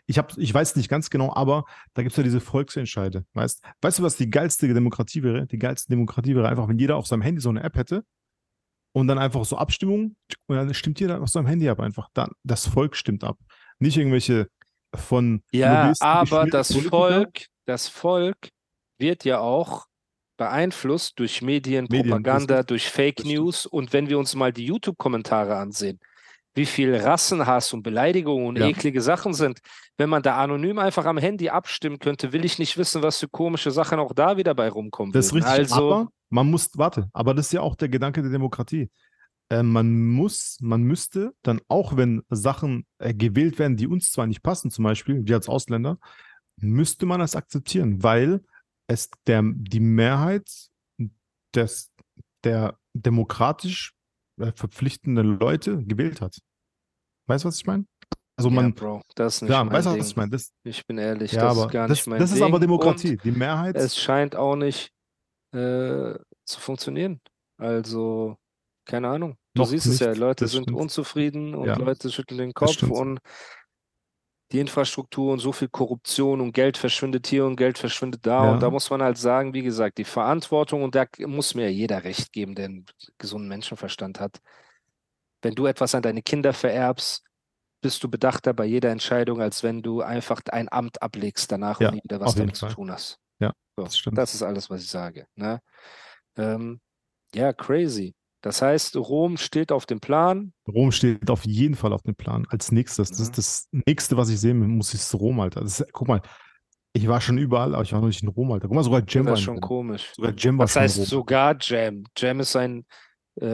Ich, 0.05 0.17
hab, 0.17 0.37
ich 0.37 0.53
weiß 0.53 0.77
nicht 0.77 0.87
ganz 0.87 1.09
genau, 1.09 1.35
aber 1.35 1.65
da 1.95 2.01
gibt 2.01 2.13
es 2.13 2.17
ja 2.17 2.23
diese 2.23 2.39
Volksentscheide. 2.39 3.25
Weißt, 3.33 3.61
weißt 3.81 3.99
du, 3.99 4.03
was 4.03 4.15
die 4.15 4.29
geilste 4.29 4.73
Demokratie 4.73 5.21
wäre? 5.21 5.47
Die 5.47 5.59
geilste 5.59 5.89
Demokratie 5.89 6.33
wäre 6.33 6.47
einfach, 6.47 6.69
wenn 6.69 6.79
jeder 6.79 6.95
auf 6.95 7.07
seinem 7.07 7.23
Handy 7.23 7.41
so 7.41 7.49
eine 7.49 7.61
App 7.61 7.75
hätte 7.75 8.05
und 8.95 9.07
dann 9.07 9.19
einfach 9.19 9.43
so 9.43 9.57
Abstimmung 9.57 10.15
und 10.47 10.55
dann 10.55 10.73
stimmt 10.73 11.01
jeder 11.01 11.21
auf 11.21 11.27
seinem 11.27 11.47
Handy 11.47 11.67
ab 11.67 11.81
einfach. 11.81 12.07
Dann, 12.13 12.31
das 12.45 12.65
Volk 12.65 12.95
stimmt 12.95 13.25
ab. 13.25 13.37
Nicht 13.77 13.97
irgendwelche 13.97 14.47
von 14.93 15.43
Ja, 15.51 15.91
aber 15.99 16.45
das 16.45 16.69
Politiker. 16.69 16.89
Volk, 16.89 17.45
das 17.65 17.89
Volk 17.89 18.37
wird 18.97 19.25
ja 19.25 19.39
auch 19.39 19.85
beeinflusst 20.37 21.19
durch 21.19 21.41
Medien, 21.41 21.87
Medien, 21.89 22.23
durch 22.67 22.89
Fake. 22.89 23.25
News. 23.25 23.65
Und 23.65 23.91
wenn 23.91 24.07
wir 24.07 24.17
uns 24.17 24.33
mal 24.33 24.53
die 24.53 24.65
YouTube-Kommentare 24.65 25.57
ansehen, 25.57 25.99
wie 26.55 26.65
viel 26.65 26.95
Rassenhass 26.95 27.73
und 27.73 27.83
Beleidigungen 27.83 28.47
und 28.47 28.57
Ja. 28.57 28.67
eklige 28.67 29.01
Sachen 29.01 29.33
sind, 29.33 29.59
wenn 29.97 30.09
man 30.09 30.23
da 30.23 30.37
anonym 30.37 30.79
einfach 30.79 31.05
am 31.05 31.17
Handy 31.17 31.49
abstimmen 31.49 31.99
könnte, 31.99 32.33
will 32.33 32.45
ich 32.45 32.57
nicht 32.59 32.77
wissen, 32.77 33.03
was 33.03 33.19
für 33.19 33.27
komische 33.27 33.71
Sachen 33.71 33.99
auch 33.99 34.13
da 34.13 34.37
wieder 34.37 34.55
bei 34.55 34.69
rumkommen 34.69 35.11
Das 35.11 35.27
ist 35.27 35.33
richtig, 35.33 35.51
Also, 35.51 35.75
aber 35.75 36.09
man 36.29 36.49
muss, 36.49 36.69
warte, 36.75 37.09
aber 37.13 37.33
das 37.33 37.47
ist 37.47 37.51
ja 37.51 37.61
auch 37.61 37.75
der 37.75 37.89
Gedanke 37.89 38.21
der 38.21 38.31
Demokratie. 38.31 38.89
Äh, 39.49 39.61
man 39.63 39.93
muss, 40.11 40.57
man 40.61 40.81
müsste 40.83 41.33
dann 41.43 41.61
auch, 41.67 41.97
wenn 41.97 42.23
Sachen 42.29 42.85
äh, 42.97 43.13
gewählt 43.13 43.59
werden, 43.59 43.77
die 43.77 43.87
uns 43.87 44.11
zwar 44.11 44.25
nicht 44.25 44.41
passen, 44.41 44.71
zum 44.71 44.83
Beispiel, 44.83 45.27
wir 45.27 45.35
als 45.35 45.49
Ausländer, 45.49 45.99
müsste 46.57 47.05
man 47.05 47.19
das 47.19 47.35
akzeptieren, 47.35 48.01
weil 48.01 48.41
es 48.87 49.09
der, 49.27 49.43
die 49.43 49.79
Mehrheit 49.81 50.49
des, 51.53 51.91
der 52.43 52.77
demokratisch 52.93 53.93
äh, 54.39 54.51
verpflichtenden 54.55 55.39
Leute 55.39 55.83
gewählt 55.85 56.21
hat. 56.21 56.37
Weißt 57.27 57.43
du, 57.43 57.47
was 57.47 57.57
ich 57.57 57.65
meine? 57.65 57.85
Also 58.37 58.49
ja, 58.49 58.55
man, 58.55 58.73
Bro, 58.73 59.01
das 59.15 59.35
ist 59.37 59.41
nicht 59.43 59.51
ja, 59.51 59.63
mein 59.63 59.73
weißt 59.73 59.87
du, 59.87 59.97
was 59.97 60.07
ich 60.09 60.15
meine? 60.15 60.31
Das, 60.31 60.51
Ich 60.63 60.85
bin 60.85 60.97
ehrlich, 60.97 61.31
ja, 61.31 61.43
das 61.43 61.57
ist 61.57 61.69
gar 61.69 61.87
das, 61.87 61.97
nicht 61.99 62.07
mein 62.07 62.19
das 62.19 62.31
ist 62.31 62.37
Ding. 62.37 62.43
aber 62.43 62.55
Und 62.55 62.61
Demokratie. 62.61 63.17
Die 63.17 63.31
Mehrheit, 63.31 63.75
es 63.77 63.97
scheint 63.97 64.35
auch 64.35 64.55
nicht 64.55 64.91
äh, 65.53 66.15
zu 66.45 66.59
funktionieren. 66.59 67.21
Also, 67.57 68.35
Keine 68.85 69.07
Ahnung. 69.09 69.37
Du 69.53 69.61
Noch 69.61 69.69
siehst 69.69 69.87
es 69.87 69.99
ja, 69.99 70.09
nicht, 70.09 70.19
Leute 70.19 70.43
das 70.43 70.51
sind 70.51 70.63
stimmt. 70.63 70.77
unzufrieden 70.79 71.55
und 71.55 71.65
Ja. 71.67 71.77
Leute 71.77 72.11
schütteln 72.11 72.37
den 72.39 72.53
Kopf 72.53 72.83
und 72.83 73.19
die 74.51 74.59
Infrastruktur 74.59 75.33
und 75.33 75.39
so 75.39 75.51
viel 75.51 75.69
Korruption 75.69 76.39
und 76.39 76.53
Geld 76.53 76.77
verschwindet 76.77 77.25
hier 77.27 77.45
und 77.45 77.55
Geld 77.55 77.77
verschwindet 77.77 78.25
da. 78.25 78.45
Ja. 78.45 78.51
Und 78.51 78.59
da 78.61 78.69
muss 78.69 78.89
man 78.89 79.01
halt 79.01 79.17
sagen, 79.17 79.53
wie 79.53 79.63
gesagt, 79.63 79.97
die 79.97 80.03
Verantwortung, 80.03 80.83
und 80.83 80.93
da 80.95 81.05
muss 81.25 81.55
mir 81.55 81.71
jeder 81.71 82.03
recht 82.03 82.31
geben, 82.31 82.53
der 82.55 82.65
einen 82.65 82.85
gesunden 83.17 83.47
Menschenverstand 83.49 84.19
hat. 84.19 84.39
Wenn 85.41 85.55
du 85.55 85.65
etwas 85.65 85.95
an 85.95 86.03
deine 86.03 86.21
Kinder 86.21 86.53
vererbst, 86.53 87.23
bist 87.81 88.03
du 88.03 88.09
bedachter 88.09 88.53
bei 88.53 88.65
jeder 88.65 88.89
Entscheidung, 88.91 89.41
als 89.41 89.61
wenn 89.63 89.81
du 89.83 90.01
einfach 90.01 90.41
ein 90.51 90.71
Amt 90.71 91.01
ablegst 91.01 91.51
danach 91.51 91.79
Ja, 91.81 91.89
und 91.89 91.95
nie 91.95 92.03
wieder 92.03 92.19
was 92.19 92.35
damit 92.35 92.55
zu 92.55 92.65
Fall. 92.67 92.75
tun 92.75 92.91
hast. 92.91 93.19
Ja, 93.39 93.51
So, 93.77 93.83
das 93.83 93.97
stimmt. 93.97 94.17
das 94.17 94.33
ist 94.33 94.41
alles, 94.43 94.69
was 94.69 94.81
ich 94.83 94.89
sage. 94.89 95.27
Ne? 95.35 95.59
Ähm, 96.37 96.79
ja, 97.33 97.51
crazy. 97.53 98.15
Das 98.45 98.61
heißt, 98.61 98.95
Rom 98.97 99.37
steht 99.37 99.71
auf 99.71 99.87
dem 99.87 99.99
Plan. 99.99 100.53
Rom 100.67 100.91
steht 100.91 101.31
auf 101.31 101.45
jeden 101.47 101.73
Fall 101.73 101.91
auf 101.91 102.03
dem 102.03 102.13
Plan. 102.13 102.45
Als 102.51 102.71
nächstes. 102.71 103.09
Das 103.09 103.17
Mhm. 103.17 103.23
ist 103.23 103.37
das 103.39 103.67
nächste, 103.87 104.17
was 104.17 104.29
ich 104.29 104.39
sehen 104.39 104.59
muss, 104.67 104.93
ist 104.93 105.11
Rom, 105.15 105.39
Alter. 105.39 105.61
Das 105.61 105.79
ist, 105.79 105.91
guck 105.93 106.07
mal, 106.07 106.21
ich 106.93 107.07
war 107.07 107.19
schon 107.21 107.39
überall, 107.39 107.73
aber 107.73 107.81
ich 107.81 107.91
war 107.91 108.01
noch 108.01 108.07
nicht 108.07 108.21
in 108.21 108.29
Rom, 108.29 108.51
Alter. 108.51 108.67
Guck 108.67 108.75
mal, 108.75 108.83
sogar 108.83 109.01
Jam 109.07 109.25
war 109.25 109.31
Das 109.31 109.39
ist 109.39 109.45
schon 109.45 109.55
Rom. 109.55 109.61
komisch. 109.61 110.13
Sogar 110.15 110.33
Jam 110.37 110.59
war 110.59 110.67
in 110.67 110.75
heißt 110.75 111.05
sogar 111.07 111.57
Jam? 111.59 112.03
Jam 112.15 112.39
ist 112.39 112.55
ein 112.55 112.85
äh, 113.41 113.45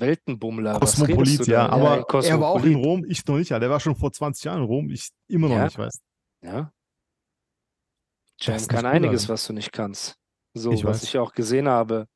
Weltenbummler. 0.00 0.80
Kosmopolit, 0.80 1.46
ja, 1.46 1.68
aber 1.68 1.92
ein 1.92 2.24
er 2.24 2.40
war 2.40 2.48
auch 2.48 2.64
in 2.64 2.72
Kosmopolit. 2.72 2.76
Rom, 2.78 3.04
ich 3.06 3.26
noch 3.26 3.36
nicht, 3.36 3.50
ja. 3.50 3.58
Der 3.58 3.68
war 3.68 3.78
schon 3.78 3.94
vor 3.94 4.10
20 4.10 4.42
Jahren 4.44 4.60
in 4.60 4.64
Rom, 4.64 4.88
ich 4.88 5.10
immer 5.28 5.48
noch 5.48 5.56
Ja? 5.56 5.64
nicht, 5.66 5.76
weiß. 5.78 6.00
Ja. 6.42 6.72
Jam 8.40 8.66
kann 8.68 8.86
einiges, 8.86 9.24
Alter. 9.24 9.34
was 9.34 9.46
du 9.46 9.52
nicht 9.52 9.70
kannst. 9.70 10.16
So, 10.54 10.72
Ich 10.72 10.82
was 10.82 11.02
weiß. 11.02 11.08
ich 11.10 11.18
auch 11.18 11.32
gesehen 11.32 11.68
habe 11.68 12.06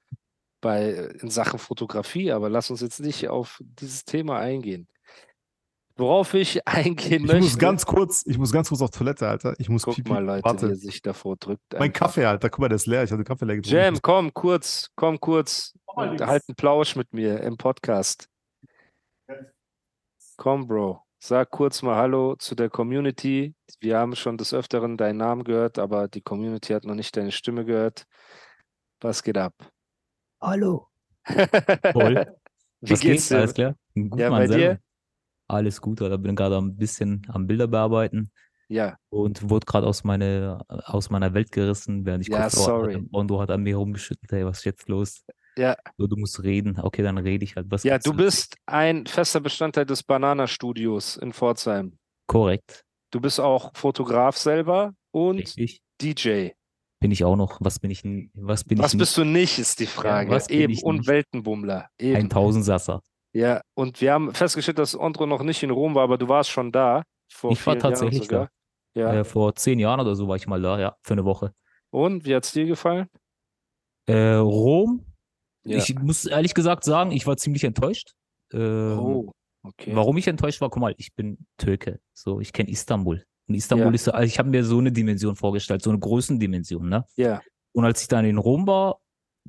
bei 0.64 0.92
in 1.20 1.29
Sachen 1.31 1.59
Fotografie, 1.59 2.33
aber 2.33 2.48
lass 2.48 2.70
uns 2.70 2.81
jetzt 2.81 3.00
nicht 3.00 3.29
auf 3.29 3.61
dieses 3.62 4.05
Thema 4.05 4.38
eingehen. 4.38 4.88
Worauf 5.96 6.33
ich 6.35 6.66
eingehen 6.66 7.22
Ich 7.22 7.27
möchte. 7.29 7.40
muss 7.42 7.59
ganz 7.59 7.87
kurz, 7.87 8.24
ich 8.27 8.38
muss 8.38 8.50
ganz 8.50 8.70
kurz 8.70 8.81
auf 8.81 8.90
Toilette, 8.90 9.29
Alter. 9.29 9.55
Ich 9.59 9.68
muss 9.68 9.83
Guck 9.85 9.96
pipi. 9.96 10.11
mal, 10.11 10.24
Leute, 10.24 10.44
Warte. 10.44 10.68
er 10.70 10.74
sich 10.77 11.03
davor 11.03 11.37
drückt. 11.37 11.62
Mein 11.74 11.83
einfach. 11.83 11.92
Kaffee, 12.00 12.24
Alter. 12.24 12.48
Guck 12.50 12.61
mal, 12.61 12.68
der 12.68 12.77
ist 12.77 12.87
leer. 12.87 13.05
Ich 13.05 13.11
den 13.11 13.22
Kaffee 13.24 13.44
leer 13.44 13.57
getrunken. 13.57 13.77
Jam, 13.77 13.98
komm 14.03 14.33
kurz, 14.35 14.88
komm 14.96 15.20
kurz. 15.20 15.74
Jungs. 15.96 16.20
halt 16.22 16.42
einen 16.48 16.57
Plausch 16.57 16.96
mit 16.96 17.12
mir 17.12 17.40
im 17.40 17.57
Podcast. 17.57 18.29
Komm, 20.37 20.66
Bro. 20.66 21.00
Sag 21.22 21.50
kurz 21.53 21.83
mal 21.83 21.96
Hallo 21.96 22.35
zu 22.37 22.55
der 22.55 22.68
Community. 22.70 23.55
Wir 23.81 23.98
haben 23.98 24.16
schon 24.16 24.37
des 24.37 24.53
Öfteren 24.53 24.96
deinen 24.96 25.18
Namen 25.18 25.44
gehört, 25.44 25.79
aber 25.79 26.09
die 26.09 26.20
Community 26.22 26.72
hat 26.72 26.85
noch 26.85 26.96
nicht 26.96 27.16
deine 27.16 27.31
Stimme 27.33 27.64
gehört. 27.64 28.05
Was 29.00 29.22
geht 29.22 29.38
ab? 29.38 29.55
Hallo. 30.40 30.88
Wie 32.81 32.92
Was 32.92 33.01
geht's 33.01 33.29
geht? 33.29 33.31
dir? 33.31 33.37
Alles 33.38 33.55
klar? 33.55 33.77
Gut, 33.94 34.20
Ja, 34.20 34.31
Mann, 34.31 34.40
bei 34.40 34.47
selber. 34.47 34.77
dir? 34.77 34.81
Alles 35.49 35.81
gut, 35.81 36.03
Alter. 36.03 36.18
Bin 36.18 36.37
gerade 36.37 36.59
ein 36.59 36.77
bisschen 36.77 37.27
am 37.31 37.47
Bilder 37.47 37.68
bearbeiten 37.68 38.31
Ja, 38.68 38.99
und 39.11 39.51
wurde 39.51 39.66
gerade 39.66 39.87
aus, 39.87 40.05
meine, 40.05 40.61
aus 40.68 41.11
meiner 41.11 41.35
Welt 41.35 41.53
gerissen, 41.53 42.07
während 42.07 42.23
ich 42.25 42.31
Ja, 42.31 42.51
Kopfhörer 42.51 42.66
sorry. 42.66 42.94
hatte. 42.94 43.01
Bondo 43.01 43.40
hat 43.40 43.51
an 43.51 43.62
mir 43.62 43.77
rumgeschüttelt, 43.77 44.33
hey, 44.33 44.47
was 44.47 44.59
ist 44.59 44.64
jetzt 44.64 44.88
los? 44.88 45.25
Ja. 45.57 45.77
So, 45.99 46.07
du 46.09 46.16
musst 46.16 46.42
reden. 46.42 46.79
Okay, 46.81 47.03
dann 47.03 47.18
rede 47.18 47.44
ich 47.44 47.57
halt. 47.57 47.68
Was 47.70 47.85
ja, 47.85 47.99
du 47.99 48.12
denn? 48.12 48.16
bist 48.18 48.57
ein 48.66 49.07
fester 49.07 49.40
Bestandteil 49.40 49.87
des 49.87 50.03
Banana-Studios 50.03 51.16
in 51.16 51.33
Pforzheim. 51.33 51.99
Korrekt. 52.27 52.85
Du 53.11 53.20
bist 53.20 53.40
auch 53.40 53.70
Fotograf 53.77 54.37
selber 54.37 54.92
und 55.11 55.38
Richtig. 55.38 55.81
DJ. 56.01 56.51
Bin 57.05 57.11
ich 57.11 57.23
auch 57.23 57.37
noch. 57.37 57.59
Was 57.61 57.81
bin 57.81 57.90
ich? 57.90 58.03
Was 58.33 58.64
bin 58.64 58.79
Was 58.79 58.95
ich 58.95 58.99
bist 58.99 59.19
du 59.19 59.25
nicht, 59.25 59.59
ist 59.59 59.79
die 59.79 59.85
Frage. 59.85 60.31
was 60.31 60.47
bin 60.47 60.59
Eben, 60.59 60.79
und 60.83 60.97
nicht? 60.97 61.07
Weltenbummler. 61.07 61.90
Eben. 62.01 62.17
Ein 62.17 62.31
Tausendsasser. 62.31 63.03
Ja, 63.35 63.61
und 63.75 64.01
wir 64.01 64.14
haben 64.14 64.33
festgestellt, 64.33 64.79
dass 64.79 64.99
Ondro 64.99 65.27
noch 65.27 65.43
nicht 65.43 65.62
in 65.62 65.69
Rom 65.69 65.95
war, 65.95 66.05
aber 66.05 66.17
du 66.17 66.29
warst 66.29 66.49
schon 66.49 66.73
da. 66.73 67.03
Ich 67.51 67.67
war 67.67 67.79
tatsächlich 67.79 68.23
sogar. 68.23 68.49
Ja. 68.95 69.12
Äh, 69.17 69.25
vor 69.25 69.55
zehn 69.55 69.79
Jahren 69.81 70.01
oder 70.01 70.17
so 70.17 70.29
war 70.29 70.37
ich 70.37 70.47
mal 70.47 70.62
da, 70.62 70.81
ja, 70.81 70.97
für 71.03 71.12
eine 71.12 71.27
Woche. 71.27 71.53
Und 71.90 72.25
wie 72.25 72.35
hat's 72.35 72.53
dir 72.53 72.64
gefallen? 72.64 73.07
Äh, 74.07 74.37
Rom. 74.37 75.05
Ja. 75.67 75.77
Ich 75.77 75.95
muss 75.99 76.25
ehrlich 76.25 76.55
gesagt 76.55 76.85
sagen, 76.85 77.12
ich 77.12 77.27
war 77.27 77.37
ziemlich 77.37 77.64
enttäuscht. 77.64 78.14
Ähm, 78.51 78.99
Oh, 78.99 79.31
okay. 79.62 79.95
Warum 79.95 80.17
ich 80.17 80.27
enttäuscht 80.27 80.62
war, 80.62 80.71
guck 80.71 80.81
mal, 80.81 80.95
ich 80.97 81.14
bin 81.14 81.37
Türke. 81.59 82.01
So, 82.14 82.40
ich 82.40 82.55
kenne 82.55 82.71
Istanbul. 82.71 83.27
Und 83.48 83.54
Istanbul 83.54 83.87
Ja. 83.88 83.92
ist 83.94 84.04
so, 84.04 84.12
also 84.12 84.26
ich 84.26 84.38
habe 84.38 84.48
mir 84.50 84.64
so 84.64 84.78
eine 84.78 84.90
Dimension 84.92 85.37
vorgestellt, 85.37 85.83
so 85.83 85.90
eine 85.90 85.98
Größendimension, 85.98 86.88
ne? 86.88 87.04
Ja, 87.16 87.42
Und 87.72 87.85
als 87.85 88.02
ich 88.02 88.09
dann 88.09 88.24
in 88.24 88.38
Rom 88.38 88.66
war, 88.66 89.00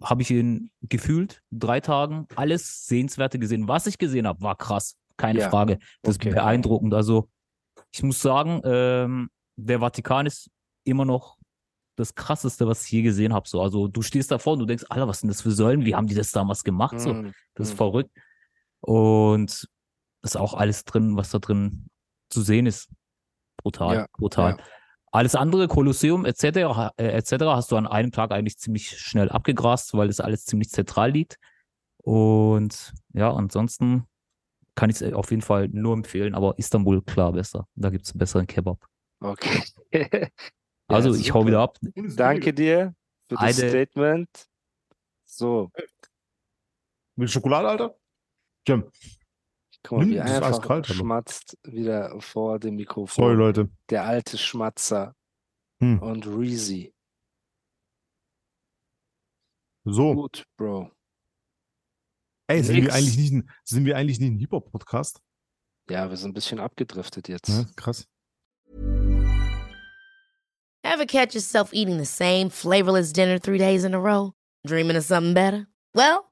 habe 0.03 0.21
ich 0.23 0.31
in 0.31 0.69
gefühlt 0.81 1.41
drei 1.51 1.79
Tagen 1.79 2.27
alles 2.35 2.85
Sehenswerte 2.85 3.39
gesehen. 3.39 3.67
Was 3.67 3.87
ich 3.87 3.97
gesehen 3.97 4.27
habe, 4.27 4.41
war 4.41 4.55
krass. 4.57 4.97
Keine 5.15 5.39
Ja, 5.39 5.49
Frage. 5.49 5.79
Das 6.01 6.15
okay. 6.17 6.29
ist 6.29 6.35
beeindruckend. 6.35 6.93
Also, 6.93 7.29
ich 7.93 8.03
muss 8.03 8.21
sagen, 8.21 8.61
ähm, 8.65 9.29
der 9.55 9.79
Vatikan 9.79 10.25
ist 10.25 10.49
immer 10.83 11.05
noch 11.05 11.37
das 11.97 12.13
krasseste, 12.13 12.67
was 12.67 12.83
ich 12.85 12.91
je 12.91 13.01
gesehen 13.03 13.33
habe. 13.33 13.47
So, 13.47 13.61
also 13.61 13.87
du 13.87 14.01
stehst 14.01 14.29
davor 14.31 14.53
und 14.53 14.59
du 14.59 14.65
denkst, 14.65 14.83
Alter, 14.89 15.07
was 15.07 15.21
sind 15.21 15.29
das 15.29 15.41
für 15.41 15.51
Säulen? 15.51 15.85
Wie 15.85 15.95
haben 15.95 16.07
die 16.07 16.15
das 16.15 16.31
damals 16.31 16.65
gemacht? 16.65 16.99
So, 16.99 17.13
Mm, 17.13 17.31
das 17.53 17.69
ist 17.69 17.75
mm. 17.75 17.77
verrückt. 17.77 18.11
Und 18.81 19.65
ist 20.23 20.35
auch 20.35 20.53
alles 20.55 20.83
drin, 20.83 21.15
was 21.15 21.29
da 21.29 21.39
drin 21.39 21.87
zu 22.29 22.41
sehen 22.41 22.65
ist. 22.65 22.89
Brutal, 23.57 23.95
Ja, 23.95 24.07
brutal. 24.17 24.51
ja. 24.57 24.63
Alles 25.11 25.35
andere, 25.35 25.67
Kolosseum 25.67 26.25
etc., 26.25 26.43
äh, 26.97 27.07
etc. 27.07 27.45
hast 27.45 27.71
du 27.71 27.77
an 27.77 27.87
einem 27.87 28.11
Tag 28.11 28.31
eigentlich 28.31 28.57
ziemlich 28.57 28.99
schnell 28.99 29.29
abgegrast, 29.29 29.93
weil 29.93 30.07
das 30.07 30.19
alles 30.19 30.45
ziemlich 30.45 30.69
zentral 30.71 31.11
liegt. 31.11 31.37
Und 31.97 32.93
ja, 33.13 33.33
ansonsten 33.33 34.07
kann 34.75 34.89
ich 34.89 35.01
es 35.01 35.13
auf 35.13 35.31
jeden 35.31 35.41
Fall 35.41 35.69
nur 35.69 35.93
empfehlen, 35.93 36.35
aber 36.35 36.57
Istanbul 36.59 37.01
klar 37.01 37.31
besser. 37.31 37.67
Da 37.75 37.89
gibt 37.89 38.05
es 38.05 38.11
einen 38.11 38.19
besseren 38.19 38.47
Kebab. 38.47 38.85
Okay. 39.21 39.63
Also 40.87 41.13
Ja, 41.13 41.19
ich 41.19 41.33
hau 41.33 41.47
wieder 41.47 41.61
ab. 41.61 41.79
Danke 41.95 42.53
dir 42.53 42.93
für 43.27 43.35
das. 43.35 43.57
Statement. 43.57 44.29
So, 45.23 45.71
Mit 47.15 47.31
Schokolade, 47.31 47.67
Alter? 47.67 47.97
Jam. 48.67 48.91
Guck 49.87 49.99
mal, 49.99 50.05
Nimm, 50.05 50.15
wie 50.15 50.19
einfach 50.21 50.63
aber. 50.69 50.83
schmatzt 50.83 51.57
wieder 51.63 52.19
vor 52.19 52.59
dem 52.59 52.75
Mikrofon. 52.75 53.23
Sorry, 53.25 53.35
Leute. 53.35 53.69
Der 53.89 54.03
alte 54.03 54.37
Schmatzer 54.37 55.15
Hm. 55.81 55.99
und 56.01 56.25
Reezy. 56.27 56.93
So. 59.85 60.13
Gut, 60.15 60.45
Bro. 60.57 60.91
Ey, 62.47 62.63
sind 62.63 62.83
wir 62.83 62.93
eigentlich 62.93 63.17
nicht 63.17 63.33
ein, 63.33 63.49
sind 63.63 63.85
wir 63.85 63.97
eigentlich 63.97 64.19
nicht 64.19 64.31
ein 64.31 64.39
Hip-Hop-Podcast? 64.39 65.19
Ja, 65.89 66.09
wir 66.09 66.17
sind 66.17 66.31
ein 66.31 66.33
bisschen 66.33 66.59
abgedriftet 66.59 67.27
jetzt. 67.27 67.49
Ja, 67.49 67.65
krass. 67.75 68.07
Ever 70.83 71.05
catch 71.07 71.33
yourself 71.33 71.73
eating 71.73 71.97
the 71.97 72.05
same 72.05 72.49
flavorless 72.49 73.11
dinner 73.11 73.39
three 73.39 73.57
days 73.57 73.83
in 73.83 73.93
a 73.93 73.97
row? 73.97 74.33
Dreaming 74.65 74.95
of 74.97 75.03
something 75.03 75.33
better? 75.33 75.67
Well, 75.93 76.31